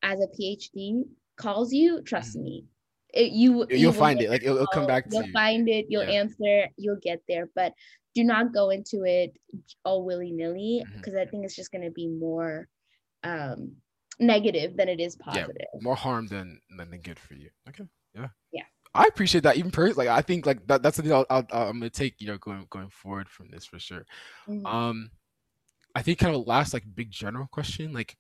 as 0.03 0.21
a 0.21 0.29
PhD 0.29 1.03
calls 1.37 1.73
you, 1.73 2.03
trust 2.03 2.37
me, 2.37 2.65
it, 3.15 3.33
you 3.33 3.61
You- 3.61 3.67
you 3.71 3.77
You'll 3.77 3.93
find 3.93 4.21
it. 4.23 4.31
Like 4.31 4.43
it'll, 4.43 4.57
it'll 4.57 4.67
come 4.69 4.87
back 4.87 5.09
to 5.09 5.17
you'll 5.17 5.27
you. 5.27 5.33
find 5.33 5.69
it 5.69 5.87
you'll 5.91 6.05
Yeah. 6.05 6.21
answer 6.23 6.69
you'll 6.79 6.97
get 7.03 7.21
there 7.29 7.51
but 7.55 7.75
do 8.15 8.25
not 8.25 8.55
go 8.55 8.71
into 8.71 9.05
it 9.05 9.37
all 9.85 10.03
willy-nilly 10.05 10.83
Mhm. 10.87 10.97
because 10.97 11.15
i 11.15 11.27
think 11.27 11.45
it's 11.45 11.55
just 11.57 11.71
going 11.73 11.85
to 11.85 11.91
be 11.91 12.09
more 12.09 12.69
um 13.23 13.77
negative 14.23 14.77
than 14.77 14.89
it 14.89 15.01
is 15.01 15.17
positive 15.17 15.57
Yeah, 15.59 15.81
More 15.81 15.97
harm 15.97 16.27
than 16.27 16.61
than 16.77 16.91
good 17.03 17.19
for 17.19 17.35
you. 17.35 17.51
Okay. 17.69 17.85
Yeah. 18.15 18.29
Yeah. 18.53 18.65
I 18.95 19.05
appreciate 19.07 19.43
that. 19.45 19.57
Even 19.57 19.71
personally, 19.71 20.07
like 20.07 20.19
I 20.19 20.23
think 20.23 20.47
like 20.47 20.67
that, 20.67 20.83
that's 20.83 20.97
something 20.97 21.13
I'll, 21.13 21.27
I'll, 21.31 21.47
I'm 21.51 21.79
gonna 21.79 21.91
take. 21.91 22.21
You 22.21 22.29
know, 22.29 22.39
going 22.39 22.67
going 22.71 22.91
forward 22.91 23.29
from 23.29 23.49
this 23.51 23.65
for 23.65 23.79
sure. 23.79 24.05
Mhm. 24.49 24.67
Um, 24.67 25.11
I 25.95 26.03
think 26.03 26.19
kind 26.19 26.35
of 26.35 26.43
a 26.43 26.45
last 26.49 26.73
like 26.73 26.85
big 26.95 27.11
general 27.11 27.47
question, 27.51 27.93
like 27.93 28.17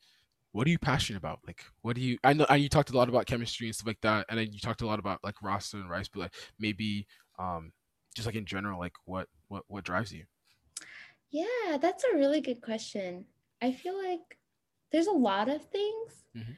what 0.52 0.66
are 0.66 0.70
you 0.70 0.78
passionate 0.78 1.18
about? 1.18 1.40
Like, 1.46 1.64
what 1.80 1.96
do 1.96 2.02
you? 2.02 2.18
I 2.22 2.34
know, 2.34 2.46
and 2.48 2.62
you 2.62 2.68
talked 2.68 2.90
a 2.90 2.96
lot 2.96 3.08
about 3.08 3.26
chemistry 3.26 3.66
and 3.66 3.74
stuff 3.74 3.86
like 3.86 4.00
that, 4.02 4.26
and 4.28 4.38
then 4.38 4.52
you 4.52 4.60
talked 4.60 4.82
a 4.82 4.86
lot 4.86 4.98
about 4.98 5.24
like 5.24 5.42
Rasa 5.42 5.78
and 5.78 5.88
Rice, 5.90 6.08
but 6.08 6.20
like 6.20 6.34
maybe, 6.58 7.06
um, 7.38 7.72
just 8.14 8.26
like 8.26 8.34
in 8.34 8.44
general, 8.44 8.78
like 8.78 8.94
what 9.06 9.28
what 9.48 9.64
what 9.68 9.84
drives 9.84 10.12
you? 10.12 10.24
Yeah, 11.30 11.78
that's 11.80 12.04
a 12.04 12.16
really 12.16 12.40
good 12.42 12.60
question. 12.60 13.24
I 13.62 13.72
feel 13.72 13.96
like 13.96 14.38
there's 14.92 15.06
a 15.06 15.12
lot 15.12 15.48
of 15.48 15.62
things, 15.66 16.24
mm-hmm. 16.36 16.52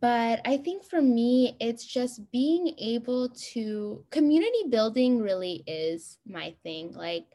but 0.00 0.40
I 0.44 0.56
think 0.56 0.84
for 0.84 1.02
me, 1.02 1.56
it's 1.60 1.84
just 1.84 2.30
being 2.30 2.74
able 2.78 3.30
to 3.52 4.04
community 4.10 4.68
building 4.68 5.20
really 5.20 5.64
is 5.66 6.18
my 6.26 6.54
thing. 6.62 6.92
Like, 6.92 7.26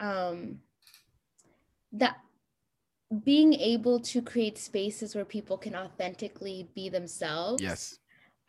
um, 0.00 0.58
that 1.92 2.16
being 3.24 3.54
able 3.54 4.00
to 4.00 4.20
create 4.20 4.58
spaces 4.58 5.14
where 5.14 5.24
people 5.24 5.56
can 5.56 5.76
authentically 5.76 6.68
be 6.74 6.88
themselves. 6.88 7.62
Yes. 7.62 7.98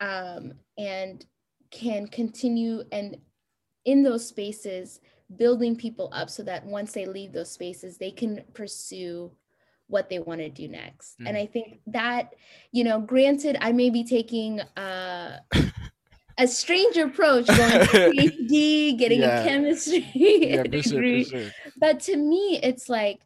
Um, 0.00 0.54
and 0.76 1.24
can 1.70 2.06
continue 2.06 2.82
and 2.92 3.16
in 3.84 4.02
those 4.02 4.26
spaces 4.26 5.00
building 5.36 5.74
people 5.74 6.08
up 6.12 6.30
so 6.30 6.42
that 6.42 6.64
once 6.64 6.92
they 6.92 7.06
leave 7.06 7.32
those 7.32 7.50
spaces 7.50 7.98
they 7.98 8.10
can 8.10 8.42
pursue 8.54 9.30
what 9.88 10.08
they 10.08 10.18
want 10.18 10.40
to 10.40 10.48
do 10.48 10.68
next 10.68 11.18
mm. 11.20 11.28
and 11.28 11.36
i 11.36 11.46
think 11.46 11.78
that 11.86 12.34
you 12.72 12.82
know 12.84 13.00
granted 13.00 13.56
i 13.60 13.72
may 13.72 13.90
be 13.90 14.04
taking 14.04 14.60
uh 14.60 15.38
a 16.38 16.46
strange 16.46 16.96
approach 16.96 17.46
going 17.46 17.58
to 17.58 17.86
PhD, 17.86 18.98
getting 18.98 19.20
yeah. 19.20 19.40
a 19.40 19.48
chemistry 19.48 20.10
yeah, 20.14 20.62
degree. 20.64 21.24
Sure, 21.24 21.40
sure. 21.40 21.50
But 21.78 22.00
to 22.00 22.16
me, 22.16 22.60
it's 22.62 22.88
like 22.88 23.20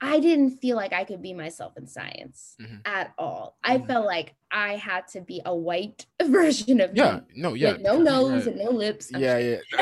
I 0.00 0.20
didn't 0.20 0.58
feel 0.58 0.76
like 0.76 0.92
I 0.92 1.04
could 1.04 1.22
be 1.22 1.32
myself 1.32 1.76
in 1.78 1.86
science 1.86 2.56
mm-hmm. 2.60 2.76
at 2.84 3.14
all. 3.16 3.56
I 3.64 3.78
mm-hmm. 3.78 3.86
felt 3.86 4.06
like 4.06 4.34
I 4.50 4.76
had 4.76 5.08
to 5.08 5.22
be 5.22 5.40
a 5.44 5.54
white 5.54 6.04
version 6.22 6.80
of 6.80 6.94
yeah, 6.94 7.16
me. 7.16 7.20
no, 7.36 7.54
yeah, 7.54 7.76
no 7.80 7.98
nose 7.98 8.46
and 8.46 8.58
no 8.58 8.70
lips. 8.70 9.10
I'm 9.14 9.22
yeah, 9.22 9.38
yeah. 9.38 9.56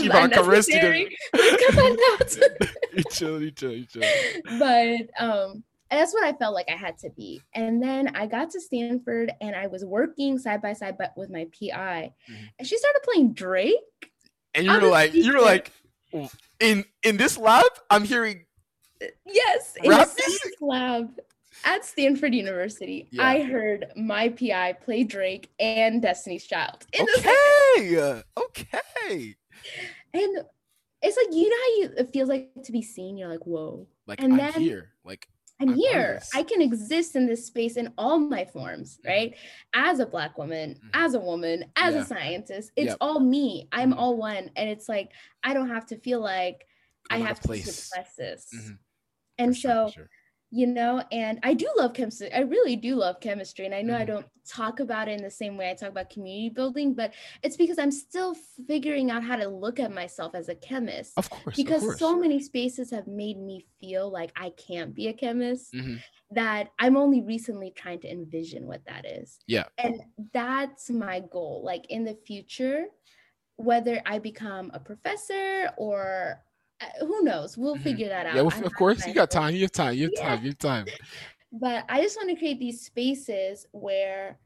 Siobhan 0.00 0.30
Caresti. 0.32 1.10
you 2.94 3.04
chill, 3.10 3.42
you 3.42 3.50
chill, 3.50 3.72
you 3.72 3.84
chill. 3.84 4.02
But 4.58 5.10
um, 5.22 5.62
that's 5.90 6.14
what 6.14 6.24
I 6.24 6.32
felt 6.32 6.54
like 6.54 6.70
I 6.70 6.76
had 6.76 6.96
to 6.98 7.10
be. 7.10 7.42
And 7.54 7.82
then 7.82 8.16
I 8.16 8.26
got 8.26 8.50
to 8.50 8.60
Stanford 8.60 9.32
and 9.42 9.54
I 9.54 9.66
was 9.66 9.84
working 9.84 10.38
side 10.38 10.62
by 10.62 10.72
side, 10.72 10.96
but 10.98 11.12
with 11.16 11.28
my 11.28 11.46
PI, 11.58 12.12
mm-hmm. 12.30 12.44
and 12.58 12.66
she 12.66 12.78
started 12.78 13.00
playing 13.04 13.34
Drake. 13.34 13.74
And 14.54 14.64
you 14.64 14.72
were 14.72 14.88
like, 14.88 15.12
you 15.12 15.32
were 15.34 15.40
like, 15.40 15.70
in 16.60 16.84
in 17.02 17.16
this 17.16 17.36
lab, 17.36 17.64
I'm 17.90 18.04
hearing 18.04 18.46
yes, 19.26 19.76
in 19.82 19.90
Rap 19.90 20.08
lab 20.60 21.18
at 21.64 21.84
Stanford 21.84 22.34
University, 22.34 23.08
yeah. 23.10 23.26
I 23.26 23.42
heard 23.42 23.86
my 23.96 24.28
PI 24.30 24.74
play 24.84 25.04
Drake 25.04 25.50
and 25.58 26.02
Destiny's 26.02 26.46
Child. 26.46 26.86
okay, 27.00 28.22
okay. 28.36 29.36
And 30.12 30.44
it's 31.02 31.16
like 31.16 31.26
you 31.30 31.48
know 31.48 31.56
how 31.56 31.80
you 31.80 31.94
it 31.98 32.12
feels 32.12 32.28
like 32.28 32.50
to 32.64 32.72
be 32.72 32.82
seen. 32.82 33.16
You're 33.16 33.28
like, 33.28 33.46
whoa. 33.46 33.86
Like 34.06 34.20
and 34.20 34.32
I'm 34.32 34.38
then, 34.38 34.52
here. 34.54 34.92
Like 35.04 35.28
I'm, 35.60 35.70
I'm 35.70 35.74
here. 35.76 36.20
I 36.34 36.42
can 36.42 36.60
exist 36.60 37.14
in 37.14 37.26
this 37.26 37.46
space 37.46 37.76
in 37.76 37.92
all 37.96 38.18
my 38.18 38.44
forms, 38.44 38.98
mm-hmm. 38.98 39.08
right? 39.08 39.34
As 39.74 40.00
a 40.00 40.06
black 40.06 40.36
woman, 40.38 40.74
mm-hmm. 40.74 40.88
as 40.94 41.14
a 41.14 41.20
woman, 41.20 41.66
as 41.76 41.94
yeah. 41.94 42.00
a 42.00 42.04
scientist, 42.04 42.72
it's 42.76 42.88
yep. 42.88 42.96
all 43.00 43.20
me. 43.20 43.68
I'm 43.72 43.90
mm-hmm. 43.90 43.98
all 43.98 44.16
one, 44.16 44.50
and 44.56 44.68
it's 44.68 44.88
like 44.88 45.10
I 45.42 45.54
don't 45.54 45.68
have 45.68 45.86
to 45.86 45.98
feel 45.98 46.20
like 46.20 46.66
I 47.10 47.18
have 47.18 47.40
to 47.40 47.56
suppress 47.56 48.14
this. 48.16 48.48
Mm-hmm 48.54 48.74
and 49.38 49.56
so 49.56 49.90
sure. 49.92 50.08
you 50.50 50.66
know 50.66 51.02
and 51.12 51.38
i 51.42 51.54
do 51.54 51.68
love 51.76 51.92
chemistry 51.92 52.32
i 52.32 52.40
really 52.40 52.76
do 52.76 52.94
love 52.94 53.20
chemistry 53.20 53.64
and 53.66 53.74
i 53.74 53.82
know 53.82 53.94
mm-hmm. 53.94 54.02
i 54.02 54.04
don't 54.04 54.26
talk 54.46 54.80
about 54.80 55.08
it 55.08 55.12
in 55.12 55.22
the 55.22 55.30
same 55.30 55.56
way 55.56 55.70
i 55.70 55.74
talk 55.74 55.88
about 55.88 56.10
community 56.10 56.50
building 56.50 56.94
but 56.94 57.12
it's 57.42 57.56
because 57.56 57.78
i'm 57.78 57.90
still 57.90 58.34
figuring 58.66 59.10
out 59.10 59.24
how 59.24 59.36
to 59.36 59.48
look 59.48 59.80
at 59.80 59.92
myself 59.92 60.34
as 60.34 60.48
a 60.48 60.54
chemist 60.56 61.12
of 61.16 61.28
course 61.30 61.56
because 61.56 61.82
of 61.82 61.88
course. 61.88 61.98
so 61.98 62.18
many 62.18 62.40
spaces 62.40 62.90
have 62.90 63.06
made 63.06 63.38
me 63.38 63.64
feel 63.80 64.10
like 64.10 64.30
i 64.36 64.50
can't 64.50 64.94
be 64.94 65.08
a 65.08 65.12
chemist 65.12 65.72
mm-hmm. 65.72 65.96
that 66.30 66.70
i'm 66.78 66.96
only 66.96 67.22
recently 67.22 67.72
trying 67.74 67.98
to 67.98 68.10
envision 68.10 68.66
what 68.66 68.84
that 68.86 69.06
is 69.06 69.38
yeah 69.46 69.64
and 69.78 70.00
that's 70.32 70.90
my 70.90 71.20
goal 71.32 71.62
like 71.64 71.86
in 71.88 72.04
the 72.04 72.16
future 72.26 72.84
whether 73.56 74.02
i 74.04 74.18
become 74.18 74.70
a 74.74 74.80
professor 74.80 75.70
or 75.78 76.38
who 77.00 77.22
knows? 77.22 77.56
We'll 77.56 77.74
mm-hmm. 77.74 77.82
figure 77.82 78.08
that 78.08 78.26
out. 78.26 78.34
Yeah, 78.36 78.42
well, 78.42 78.64
of 78.64 78.74
course, 78.74 79.06
you 79.06 79.14
got 79.14 79.30
time. 79.30 79.54
You 79.54 79.62
have 79.62 79.72
time. 79.72 79.94
You 79.94 80.04
have 80.04 80.12
yeah. 80.14 80.28
time. 80.28 80.44
You 80.44 80.50
have 80.50 80.58
time. 80.58 80.86
But 81.52 81.84
I 81.88 82.02
just 82.02 82.16
want 82.16 82.30
to 82.30 82.36
create 82.36 82.58
these 82.58 82.80
spaces 82.80 83.66
where, 83.72 84.38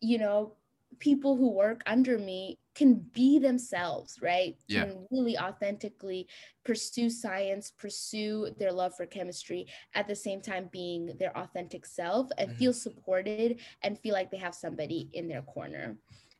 you 0.00 0.18
know, 0.18 0.54
people 0.98 1.36
who 1.36 1.50
work 1.50 1.82
under 1.86 2.18
me 2.18 2.58
can 2.74 2.94
be 3.12 3.38
themselves, 3.38 4.18
right? 4.22 4.56
Yeah. 4.68 4.84
Can 4.84 5.06
really 5.10 5.36
authentically 5.36 6.28
pursue 6.64 7.10
science, 7.10 7.72
pursue 7.76 8.54
their 8.58 8.72
love 8.72 8.94
for 8.96 9.04
chemistry, 9.04 9.66
at 9.94 10.08
the 10.08 10.14
same 10.14 10.40
time 10.40 10.68
being 10.72 11.12
their 11.18 11.36
authentic 11.36 11.84
self 11.84 12.28
and 12.38 12.50
mm-hmm. 12.50 12.58
feel 12.58 12.72
supported 12.72 13.60
and 13.82 13.98
feel 13.98 14.14
like 14.14 14.30
they 14.30 14.38
have 14.38 14.54
somebody 14.54 15.10
in 15.12 15.28
their 15.28 15.42
corner. 15.42 15.96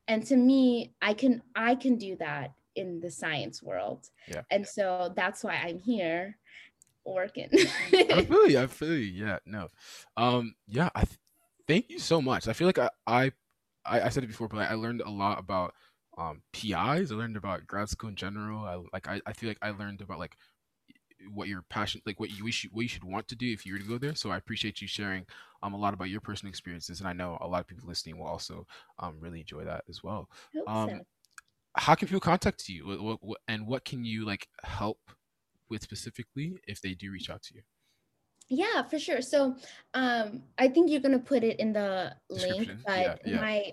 And 0.06 0.24
to 0.26 0.36
me, 0.36 0.94
I 1.02 1.12
can 1.12 1.42
I 1.54 1.74
can 1.74 1.96
do 1.96 2.16
that 2.16 2.52
in 2.78 3.00
the 3.00 3.10
science 3.10 3.62
world. 3.62 4.08
Yeah. 4.26 4.42
And 4.50 4.66
so 4.66 5.12
that's 5.14 5.42
why 5.44 5.56
I'm 5.56 5.78
here 5.78 6.38
working. 7.04 7.48
I 7.52 8.24
feel 8.28 8.48
you. 8.48 8.58
I 8.60 8.66
feel 8.66 8.94
you. 8.94 9.26
Yeah. 9.26 9.38
No. 9.44 9.68
Um, 10.16 10.54
yeah. 10.66 10.90
I 10.94 11.04
th- 11.04 11.18
thank 11.66 11.90
you 11.90 11.98
so 11.98 12.22
much. 12.22 12.48
I 12.48 12.52
feel 12.52 12.66
like 12.66 12.78
I, 12.78 12.90
I, 13.06 13.32
I 13.84 14.08
said 14.08 14.24
it 14.24 14.28
before, 14.28 14.48
but 14.48 14.58
I 14.58 14.74
learned 14.74 15.00
a 15.00 15.10
lot 15.10 15.38
about 15.38 15.74
um, 16.16 16.42
PIs. 16.52 17.12
I 17.12 17.14
learned 17.14 17.36
about 17.36 17.66
grad 17.66 17.88
school 17.88 18.10
in 18.10 18.16
general. 18.16 18.64
I 18.64 18.82
like. 18.92 19.08
I, 19.08 19.20
I 19.26 19.32
feel 19.32 19.48
like 19.48 19.58
I 19.62 19.70
learned 19.70 20.00
about 20.00 20.18
like 20.18 20.36
what 21.32 21.48
your 21.48 21.62
passion, 21.68 22.00
like 22.06 22.20
what 22.20 22.30
you 22.30 22.44
wish, 22.44 22.66
what 22.72 22.82
you 22.82 22.88
should 22.88 23.04
want 23.04 23.28
to 23.28 23.36
do 23.36 23.50
if 23.52 23.64
you 23.64 23.72
were 23.72 23.78
to 23.78 23.84
go 23.84 23.98
there. 23.98 24.14
So 24.14 24.30
I 24.30 24.36
appreciate 24.36 24.80
you 24.80 24.88
sharing 24.88 25.26
um 25.62 25.74
a 25.74 25.76
lot 25.76 25.94
about 25.94 26.10
your 26.10 26.20
personal 26.20 26.50
experiences, 26.50 27.00
and 27.00 27.08
I 27.08 27.12
know 27.12 27.38
a 27.40 27.48
lot 27.48 27.60
of 27.60 27.66
people 27.66 27.88
listening 27.88 28.18
will 28.18 28.26
also 28.26 28.66
um 28.98 29.16
really 29.20 29.40
enjoy 29.40 29.64
that 29.64 29.84
as 29.88 30.02
well. 30.02 30.28
Um, 30.66 30.90
so 30.90 31.00
how 31.78 31.94
can 31.94 32.08
people 32.08 32.20
contact 32.20 32.68
you? 32.68 32.86
What, 32.86 33.02
what, 33.02 33.18
what, 33.22 33.38
and 33.48 33.66
what 33.66 33.84
can 33.84 34.04
you 34.04 34.26
like 34.26 34.48
help 34.62 34.98
with 35.70 35.82
specifically 35.82 36.58
if 36.66 36.80
they 36.80 36.94
do 36.94 37.10
reach 37.12 37.30
out 37.30 37.42
to 37.44 37.54
you? 37.54 37.62
Yeah 38.48 38.82
for 38.82 38.98
sure. 38.98 39.20
So 39.20 39.56
um 39.94 40.42
i 40.58 40.68
think 40.68 40.90
you're 40.90 41.00
gonna 41.00 41.18
put 41.18 41.44
it 41.44 41.58
in 41.60 41.72
the 41.72 42.14
link 42.30 42.70
but 42.86 42.98
yeah, 42.98 43.16
yeah. 43.24 43.40
my 43.40 43.72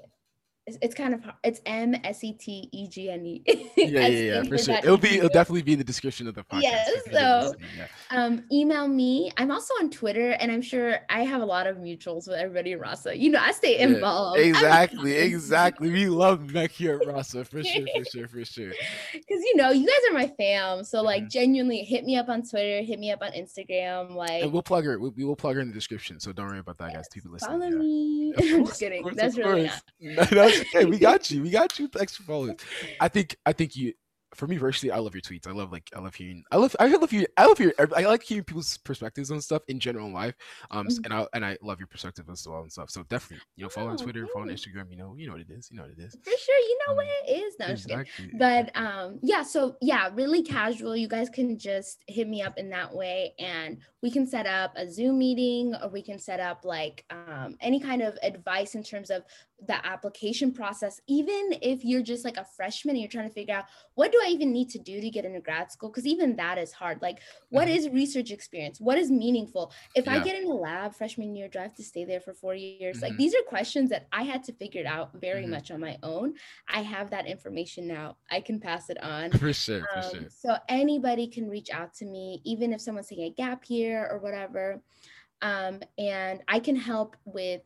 it's, 0.68 0.78
it's 0.82 0.96
kind 0.96 1.14
of 1.14 1.22
it's 1.44 1.62
M 1.68 1.96
S 2.04 2.24
E 2.24 2.34
T 2.34 2.70
E 2.72 2.88
G 2.88 3.10
N 3.10 3.26
E. 3.26 3.44
Yeah, 3.78 4.08
yeah, 4.08 4.08
yeah, 4.08 4.44
for 4.44 4.58
sure. 4.58 4.76
It'll 4.76 4.98
be 4.98 5.18
it'll 5.18 5.30
definitely 5.30 5.62
be 5.62 5.74
in 5.74 5.78
the 5.78 5.86
description 5.86 6.28
of 6.28 6.34
the 6.34 6.44
podcast. 6.44 6.62
Yes. 6.64 7.04
So, 7.12 7.54
yeah. 7.78 7.88
um, 8.10 8.44
email 8.52 8.88
me. 8.88 9.32
I'm 9.38 9.52
also 9.52 9.74
on 9.80 9.92
Twitter, 9.92 10.32
and 10.32 10.52
I'm 10.52 10.62
sure 10.62 11.00
I 11.10 11.24
have 11.24 11.42
a 11.42 11.46
lot 11.46 11.68
of 11.68 11.78
mutuals 11.78 12.28
with 12.28 12.38
everybody 12.40 12.72
in 12.72 12.80
Rasa. 12.80 13.16
You 13.16 13.30
know, 13.30 13.40
I 13.40 13.52
stay 13.52 13.78
involved. 13.80 14.40
Yeah, 14.40 14.46
exactly, 14.46 15.14
exactly. 15.18 15.92
We 15.92 16.08
love 16.08 16.52
Mek 16.52 16.72
here 16.72 17.00
at 17.00 17.08
Rasa 17.08 17.46
for 17.46 17.64
sure, 17.64 17.86
for 17.96 18.06
sure, 18.12 18.28
for 18.28 18.46
sure. 18.46 18.72
Because 19.14 19.44
you 19.44 19.56
know, 19.56 19.70
you 19.70 19.86
guys 19.86 20.10
are 20.10 20.14
my 20.14 20.34
fam. 20.36 20.84
So 20.84 21.04
like, 21.04 21.24
mm-hmm. 21.24 21.30
genuinely, 21.30 21.84
hit 21.84 22.06
me 22.06 22.18
up 22.18 22.28
on 22.28 22.42
Twitter, 22.42 22.82
hit 22.82 23.00
me 23.00 23.12
up 23.12 23.22
on 23.22 23.32
Instagram. 23.34 24.16
Like, 24.16 24.42
and 24.42 24.52
we'll 24.52 24.64
plug 24.64 24.86
her. 24.86 24.98
We, 25.00 25.10
we 25.10 25.26
will 25.26 25.36
plug 25.36 25.56
her 25.56 25.62
in 25.62 25.68
the 25.68 25.74
description. 25.74 26.20
So 26.20 26.32
don't 26.32 26.48
worry 26.48 26.60
about 26.60 26.80
that, 26.80 26.92
yes, 26.92 26.96
guys. 26.96 27.08
People 27.14 27.32
listening. 27.32 27.60
Follow 27.60 27.72
me. 27.72 28.34
I'm 28.38 28.66
just 28.66 28.80
kidding. 28.80 29.04
Course, 29.04 29.16
That's 29.16 29.38
really 29.38 29.70
not. 30.02 30.32
Okay. 30.62 30.86
We 30.86 31.00
got 31.00 31.30
you. 31.32 31.42
We 31.42 31.50
got 31.50 31.78
you. 31.80 31.88
Thanks 31.88 32.16
for 32.16 32.24
following. 32.24 32.60
I 33.00 33.08
think 33.08 33.38
I 33.46 33.54
think 33.54 33.76
you 33.76 33.94
for 34.36 34.48
me 34.48 34.60
personally, 34.60 34.92
I 34.92 35.00
love 35.00 35.16
your 35.16 35.22
tweets. 35.22 35.48
I 35.48 35.52
love 35.52 35.72
like 35.72 35.90
I 35.96 36.00
love 36.00 36.14
hearing. 36.14 36.44
I 36.52 36.58
love 36.58 36.76
I 36.80 36.88
love 36.88 37.12
you. 37.12 37.26
I 37.38 37.46
love 37.46 37.60
your. 37.60 37.74
I 37.96 38.02
like 38.02 38.22
hearing 38.22 38.44
people's 38.44 38.78
perspectives 38.78 39.32
on 39.32 39.42
stuff 39.42 39.64
in 39.70 39.80
general 39.80 40.08
in 40.08 40.14
life. 40.14 40.36
Um, 40.72 40.88
mm-hmm. 40.88 41.06
and 41.06 41.14
I 41.14 41.28
and 41.34 41.46
I 41.46 41.58
love 41.62 41.80
your 41.80 41.88
perspective 41.88 42.26
as 42.30 42.46
well 42.48 42.62
and 42.62 42.72
stuff. 42.72 42.90
So 42.90 43.04
definitely, 43.04 43.44
you 43.56 43.64
know, 43.64 43.70
follow 43.70 43.88
oh, 43.88 43.92
on 43.92 43.98
Twitter, 43.98 44.28
follow 44.28 44.46
on 44.46 44.52
Instagram. 44.52 44.92
You 44.92 44.98
know, 44.98 45.16
you 45.18 45.28
know 45.28 45.34
what 45.34 45.42
it 45.42 45.50
is. 45.50 45.70
You 45.72 45.78
know 45.78 45.84
what 45.84 45.92
it 45.92 46.00
is. 46.00 46.16
For 46.22 46.32
sure, 46.38 46.60
you 46.60 46.80
know 46.86 46.92
um, 46.92 46.98
what 46.98 47.08
it 47.08 47.32
is. 47.32 47.56
No, 47.60 47.66
exactly. 47.68 48.32
But 48.38 48.72
um, 48.76 49.20
yeah. 49.22 49.42
So 49.42 49.78
yeah, 49.82 50.10
really 50.14 50.44
casual. 50.44 50.96
You 50.98 51.08
guys 51.08 51.30
can 51.30 51.58
just 51.58 52.04
hit 52.08 52.28
me 52.28 52.42
up 52.42 52.58
in 52.58 52.70
that 52.72 52.94
way, 52.94 53.34
and 53.40 53.78
we 54.04 54.12
can 54.12 54.28
set 54.28 54.46
up 54.46 54.74
a 54.76 54.90
Zoom 54.90 55.18
meeting, 55.18 55.74
or 55.82 55.90
we 55.90 56.02
can 56.02 56.20
set 56.20 56.40
up 56.40 56.66
like 56.66 57.06
um 57.10 57.56
any 57.62 57.80
kind 57.80 58.02
of 58.02 58.18
advice 58.22 58.76
in 58.76 58.84
terms 58.84 59.10
of 59.10 59.24
the 59.60 59.86
application 59.86 60.52
process, 60.54 61.00
even 61.08 61.58
if 61.62 61.84
you're 61.86 62.02
just 62.04 62.26
like 62.26 62.38
a 62.38 62.46
freshman 62.46 62.96
and 62.96 63.02
you're 63.02 63.10
trying 63.10 63.28
to 63.28 63.34
figure 63.34 63.56
out 63.56 63.66
what 63.96 64.12
do 64.12 64.20
I 64.24 64.28
even 64.28 64.52
need 64.52 64.70
to 64.72 64.80
do 64.80 65.00
to 65.00 65.10
get 65.10 65.24
into 65.26 65.40
grad 65.42 65.72
school? 65.72 65.90
Because 65.90 66.06
even 66.06 66.36
that 66.36 66.58
is 66.58 66.74
hard. 66.74 67.02
Like, 67.02 67.22
what 67.50 67.68
Mhm. 67.68 67.70
is 67.70 67.90
research 67.90 68.32
experience? 68.32 68.82
What 68.82 68.98
is 68.98 69.10
meaningful? 69.10 69.72
If 69.94 70.08
I 70.08 70.20
get 70.20 70.36
in 70.36 70.46
a 70.50 70.54
lab 70.54 70.94
freshman 70.94 71.36
year, 71.36 71.48
do 71.48 71.60
I 71.60 71.64
have 71.64 71.76
to 71.76 71.84
stay 71.84 72.04
there 72.06 72.20
for 72.20 72.34
four 72.34 72.54
years? 72.54 73.02
Like, 73.02 73.16
Mhm. 73.16 73.18
these 73.18 73.34
are 73.34 73.42
questions 73.48 73.90
that 73.92 74.08
I 74.12 74.24
had 74.24 74.44
to 74.44 74.54
figure 74.54 74.82
it 74.82 74.88
out 74.88 75.12
very 75.22 75.46
Mhm. 75.46 75.48
much 75.48 75.72
on 75.72 75.80
my 75.80 75.98
own. 76.04 76.36
I 76.68 76.82
have 76.82 77.10
that 77.12 77.26
information 77.28 77.88
now. 77.88 78.18
I 78.30 78.42
can 78.42 78.60
pass 78.60 78.90
it 78.90 79.02
on. 79.02 79.32
For 79.38 79.54
sure, 79.54 79.88
for 79.88 80.02
Um, 80.06 80.12
sure. 80.12 80.30
so 80.30 80.58
anybody 80.68 81.28
can 81.28 81.48
reach 81.50 81.70
out 81.70 81.94
to 81.96 82.06
me, 82.06 82.42
even 82.44 82.74
if 82.74 82.82
someone's 82.82 83.08
taking 83.08 83.26
a 83.26 83.30
gap 83.34 83.70
year 83.70 84.08
or 84.10 84.20
whatever. 84.20 84.84
Um, 85.42 85.82
and 85.98 86.44
I 86.48 86.60
can 86.60 86.76
help 86.76 87.18
with 87.26 87.62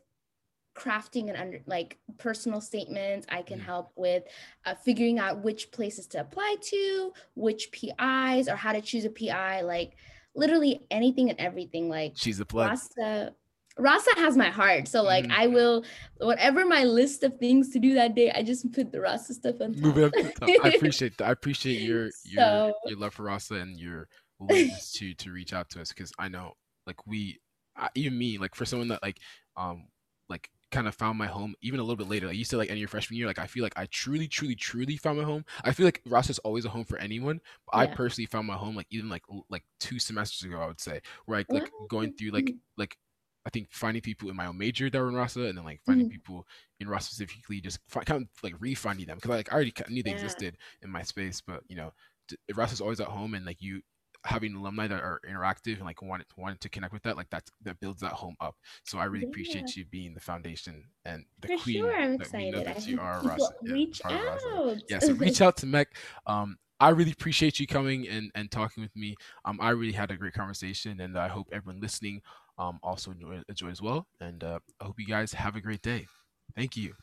crafting 0.79 1.27
and 1.29 1.37
under 1.37 1.59
like 1.65 1.97
personal 2.17 2.61
statements. 2.61 3.27
I 3.29 3.41
can 3.41 3.59
help 3.59 3.91
with 3.95 4.23
uh, 4.65 4.75
figuring 4.75 5.19
out 5.19 5.43
which 5.43 5.71
places 5.71 6.07
to 6.07 6.21
apply 6.21 6.55
to, 6.61 7.13
which 7.35 7.71
PIs, 7.71 8.47
or 8.47 8.55
how 8.55 8.71
to 8.71 8.81
choose 8.81 9.05
a 9.05 9.09
PI. 9.09 9.61
Like 9.61 9.95
literally 10.35 10.81
anything 10.91 11.29
and 11.29 11.39
everything. 11.39 11.89
Like 11.89 12.13
She's 12.15 12.39
a 12.39 12.45
plug. 12.45 12.69
Rasa, 12.69 13.33
Rasa 13.77 14.11
has 14.15 14.35
my 14.37 14.49
heart. 14.49 14.87
So 14.87 15.03
like 15.03 15.25
Mhm. 15.25 15.31
I 15.31 15.47
will, 15.47 15.83
whatever 16.17 16.65
my 16.65 16.83
list 16.83 17.23
of 17.23 17.37
things 17.39 17.69
to 17.71 17.79
do 17.79 17.93
that 17.95 18.15
day, 18.15 18.31
I 18.31 18.43
just 18.43 18.71
put 18.71 18.91
the 18.91 19.01
Rasa 19.01 19.33
stuff 19.33 19.55
on 19.61 19.73
top. 19.73 19.83
Move 19.83 19.97
it 19.97 20.03
up 20.05 20.13
to 20.13 20.23
the 20.23 20.31
top. 20.31 20.49
I 20.63 20.69
appreciate 20.69 21.17
that. 21.17 21.27
I 21.27 21.31
appreciate 21.31 21.81
your 21.81 22.03
your 22.23 22.35
So- 22.35 22.73
your 22.85 22.97
love 22.99 23.13
for 23.13 23.23
Rasa 23.23 23.55
and 23.55 23.79
your 23.79 24.07
willingness 24.39 24.91
to 24.93 25.13
to 25.15 25.31
reach 25.31 25.51
out 25.53 25.69
to 25.71 25.81
us 25.81 25.89
because 25.89 26.11
I 26.17 26.29
know 26.29 26.53
like 26.87 27.05
we 27.05 27.39
I, 27.75 27.89
even 27.95 28.17
me 28.17 28.37
like 28.37 28.55
for 28.55 28.65
someone 28.65 28.87
that 28.89 29.01
like 29.03 29.19
um 29.57 29.87
like 30.29 30.49
kind 30.71 30.88
of 30.88 30.95
found 30.95 31.17
my 31.17 31.27
home 31.27 31.55
even 31.62 31.79
a 31.79 31.84
little 31.84 31.95
bit 31.95 32.08
later 32.08 32.27
like 32.27 32.36
you 32.36 32.45
said 32.45 32.58
like 32.58 32.69
in 32.69 32.77
your 32.77 32.88
freshman 32.88 33.17
year 33.17 33.27
like 33.27 33.39
I 33.39 33.47
feel 33.47 33.63
like 33.63 33.73
I 33.77 33.86
truly 33.88 34.27
truly 34.27 34.55
truly 34.55 34.97
found 34.97 35.17
my 35.17 35.23
home 35.23 35.43
I 35.63 35.71
feel 35.71 35.86
like 35.86 36.01
Rasa 36.05 36.32
is 36.32 36.39
always 36.39 36.65
a 36.65 36.69
home 36.69 36.86
for 36.86 36.97
anyone 36.99 37.41
but 37.65 37.77
I 37.77 37.88
personally 37.88 38.27
found 38.27 38.47
my 38.47 38.55
home 38.55 38.75
like 38.75 38.88
even 38.91 39.10
like 39.10 39.23
like 39.49 39.63
two 39.79 39.99
semesters 39.99 40.43
ago 40.47 40.60
I 40.62 40.67
would 40.67 40.79
say 40.79 41.01
where 41.25 41.39
I 41.39 41.45
like 41.51 41.71
going 41.88 42.12
through 42.17 42.32
like 42.32 42.53
Mhm. 42.53 42.60
like 42.77 42.97
I 43.45 43.49
think 43.49 43.69
finding 43.71 44.01
people 44.01 44.29
in 44.29 44.36
my 44.36 44.45
own 44.45 44.58
major 44.58 44.89
that 44.89 44.99
were 44.99 45.08
in 45.10 45.15
Rasa 45.15 45.41
and 45.45 45.58
then 45.58 45.65
like 45.65 45.82
finding 45.86 46.05
Mhm. 46.05 46.10
people 46.10 46.45
in 46.79 46.88
Rasa 46.89 47.08
specifically 47.15 47.62
just 47.62 47.79
kind 48.05 48.23
of 48.23 48.27
like 48.43 48.53
refinding 48.60 49.08
them 49.08 49.17
because 49.17 49.29
like 49.29 49.51
I 49.51 49.55
already 49.55 49.73
knew 49.89 50.03
they 50.03 50.12
Yeah. 50.12 50.12
existed 50.12 50.58
in 50.82 50.89
my 50.91 51.01
space 51.03 51.41
but 51.41 51.63
you 51.67 51.75
know 51.77 51.91
d- 52.27 52.38
Rasa 52.53 52.73
is 52.73 52.82
always 52.82 52.99
at 52.99 53.08
home 53.08 53.34
and 53.34 53.45
like 53.45 53.62
you 53.62 53.82
having 54.25 54.53
alumni 54.55 54.88
that 54.88 55.01
are 55.01 55.21
interactive 55.29 55.75
and 55.77 55.86
like 55.86 56.01
wanted 56.01 56.25
wanted 56.38 56.60
to 56.60 56.69
connect 56.69 56.93
with 56.93 57.03
that 57.03 57.15
like 57.17 57.29
that 57.29 57.43
that 57.63 57.79
builds 57.79 58.01
that 58.01 58.12
home 58.12 58.36
up 58.41 58.55
so 58.86 58.97
I 58.97 59.05
really 59.05 59.23
Yeah. 59.23 59.29
appreciate 59.29 59.75
you 59.75 59.86
being 59.86 60.13
the 60.13 60.19
foundation 60.19 60.84
and 61.05 61.25
the 61.39 61.47
For 61.47 61.58
queen 61.63 61.82
sure, 61.82 61.95
I'm 62.01 62.12
that 62.17 62.32
we 62.34 62.45
know 62.45 62.60
excited. 62.60 62.67
I 62.67 62.73
that 62.73 62.88
you 62.88 62.99
are 62.99 63.21
people 63.21 63.29
Rasa 63.29 63.53
yeah, 63.65 63.73
reach 63.73 64.01
part 64.01 64.41
out. 64.58 64.77
yeah 64.89 64.99
so 64.99 65.13
reach 65.13 65.41
out 65.41 65.58
to 65.58 65.65
Mech 65.65 65.88
um 66.27 66.58
I 66.82 66.89
really 66.89 67.12
appreciate 67.12 67.60
you 67.60 67.67
coming 67.67 68.08
and 68.08 68.32
and 68.36 68.51
talking 68.51 68.84
with 68.84 68.95
me 68.95 69.15
um 69.45 69.60
I 69.62 69.69
really 69.71 69.93
had 69.93 70.12
a 70.12 70.17
great 70.17 70.34
conversation 70.34 70.99
and 71.01 71.17
I 71.17 71.27
hope 71.27 71.47
everyone 71.51 71.82
listening 71.82 72.21
um 72.58 72.79
also 72.84 73.12
enjoy, 73.12 73.41
enjoy 73.47 73.69
as 73.69 73.82
well 73.82 74.08
and 74.19 74.43
uh, 74.43 74.60
I 74.82 74.86
hope 74.86 74.99
you 74.99 75.05
guys 75.08 75.34
have 75.34 75.55
a 75.55 75.62
great 75.62 75.82
day 75.82 76.08
thank 76.55 76.75
you 76.77 76.93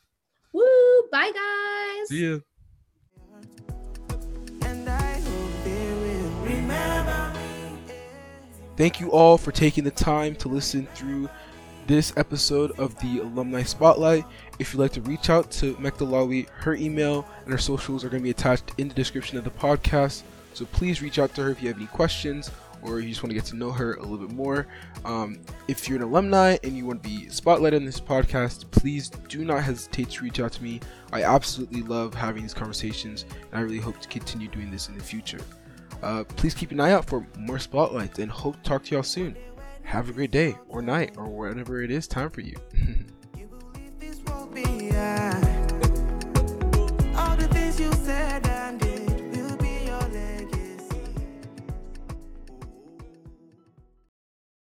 Woo! 0.53 0.63
Bye, 1.11 1.31
guys. 1.31 2.09
see 2.09 2.21
ya 2.31 2.39
Thank 8.77 8.99
you 8.99 9.09
all 9.09 9.39
for 9.39 9.51
taking 9.51 9.83
the 9.83 9.89
time 9.89 10.35
to 10.35 10.47
listen 10.47 10.85
through 10.93 11.31
this 11.87 12.13
episode 12.15 12.77
of 12.77 12.95
the 12.99 13.21
Alumni 13.21 13.63
Spotlight. 13.63 14.23
If 14.59 14.71
you'd 14.71 14.79
like 14.79 14.91
to 14.91 15.01
reach 15.01 15.31
out 15.31 15.49
to 15.53 15.73
Mekedlawit, 15.77 16.47
her 16.49 16.75
email 16.75 17.27
and 17.43 17.51
her 17.51 17.57
socials 17.57 18.05
are 18.05 18.09
going 18.09 18.21
to 18.21 18.23
be 18.23 18.29
attached 18.29 18.73
in 18.77 18.87
the 18.87 18.93
description 18.93 19.39
of 19.39 19.43
the 19.45 19.49
podcast. 19.49 20.21
So 20.53 20.65
please 20.65 21.01
reach 21.01 21.17
out 21.17 21.33
to 21.33 21.41
her 21.41 21.49
if 21.49 21.59
you 21.59 21.69
have 21.69 21.77
any 21.77 21.87
questions 21.87 22.51
or 22.83 22.99
you 22.99 23.09
just 23.09 23.23
want 23.23 23.31
to 23.31 23.33
get 23.33 23.45
to 23.45 23.55
know 23.55 23.71
her 23.71 23.95
a 23.95 24.03
little 24.03 24.27
bit 24.27 24.35
more. 24.35 24.67
Um, 25.05 25.39
if 25.67 25.89
you're 25.89 25.97
an 25.97 26.03
alumni 26.03 26.57
and 26.63 26.77
you 26.77 26.85
want 26.85 27.01
to 27.01 27.09
be 27.09 27.25
spotlighted 27.29 27.77
in 27.77 27.85
this 27.85 27.99
podcast, 27.99 28.69
please 28.69 29.09
do 29.09 29.43
not 29.43 29.63
hesitate 29.63 30.11
to 30.11 30.23
reach 30.23 30.39
out 30.39 30.51
to 30.51 30.63
me. 30.63 30.81
I 31.11 31.23
absolutely 31.23 31.81
love 31.81 32.13
having 32.13 32.43
these 32.43 32.53
conversations 32.53 33.25
and 33.51 33.59
I 33.59 33.61
really 33.61 33.79
hope 33.79 33.99
to 34.01 34.07
continue 34.07 34.47
doing 34.49 34.69
this 34.69 34.87
in 34.87 34.95
the 34.95 35.03
future. 35.03 35.39
Uh, 36.01 36.23
please 36.23 36.53
keep 36.53 36.71
an 36.71 36.79
eye 36.79 36.91
out 36.91 37.05
for 37.05 37.25
more 37.37 37.59
spotlights 37.59 38.19
and 38.19 38.31
hope 38.31 38.55
to 38.57 38.69
talk 38.69 38.83
to 38.85 38.95
y'all 38.95 39.03
soon. 39.03 39.35
Have 39.83 40.09
a 40.09 40.13
great 40.13 40.31
day 40.31 40.55
or 40.67 40.81
night 40.81 41.15
or 41.17 41.25
whatever 41.25 41.81
it 41.81 41.91
is 41.91 42.07
time 42.07 42.29
for 42.29 42.41
you. 42.41 42.57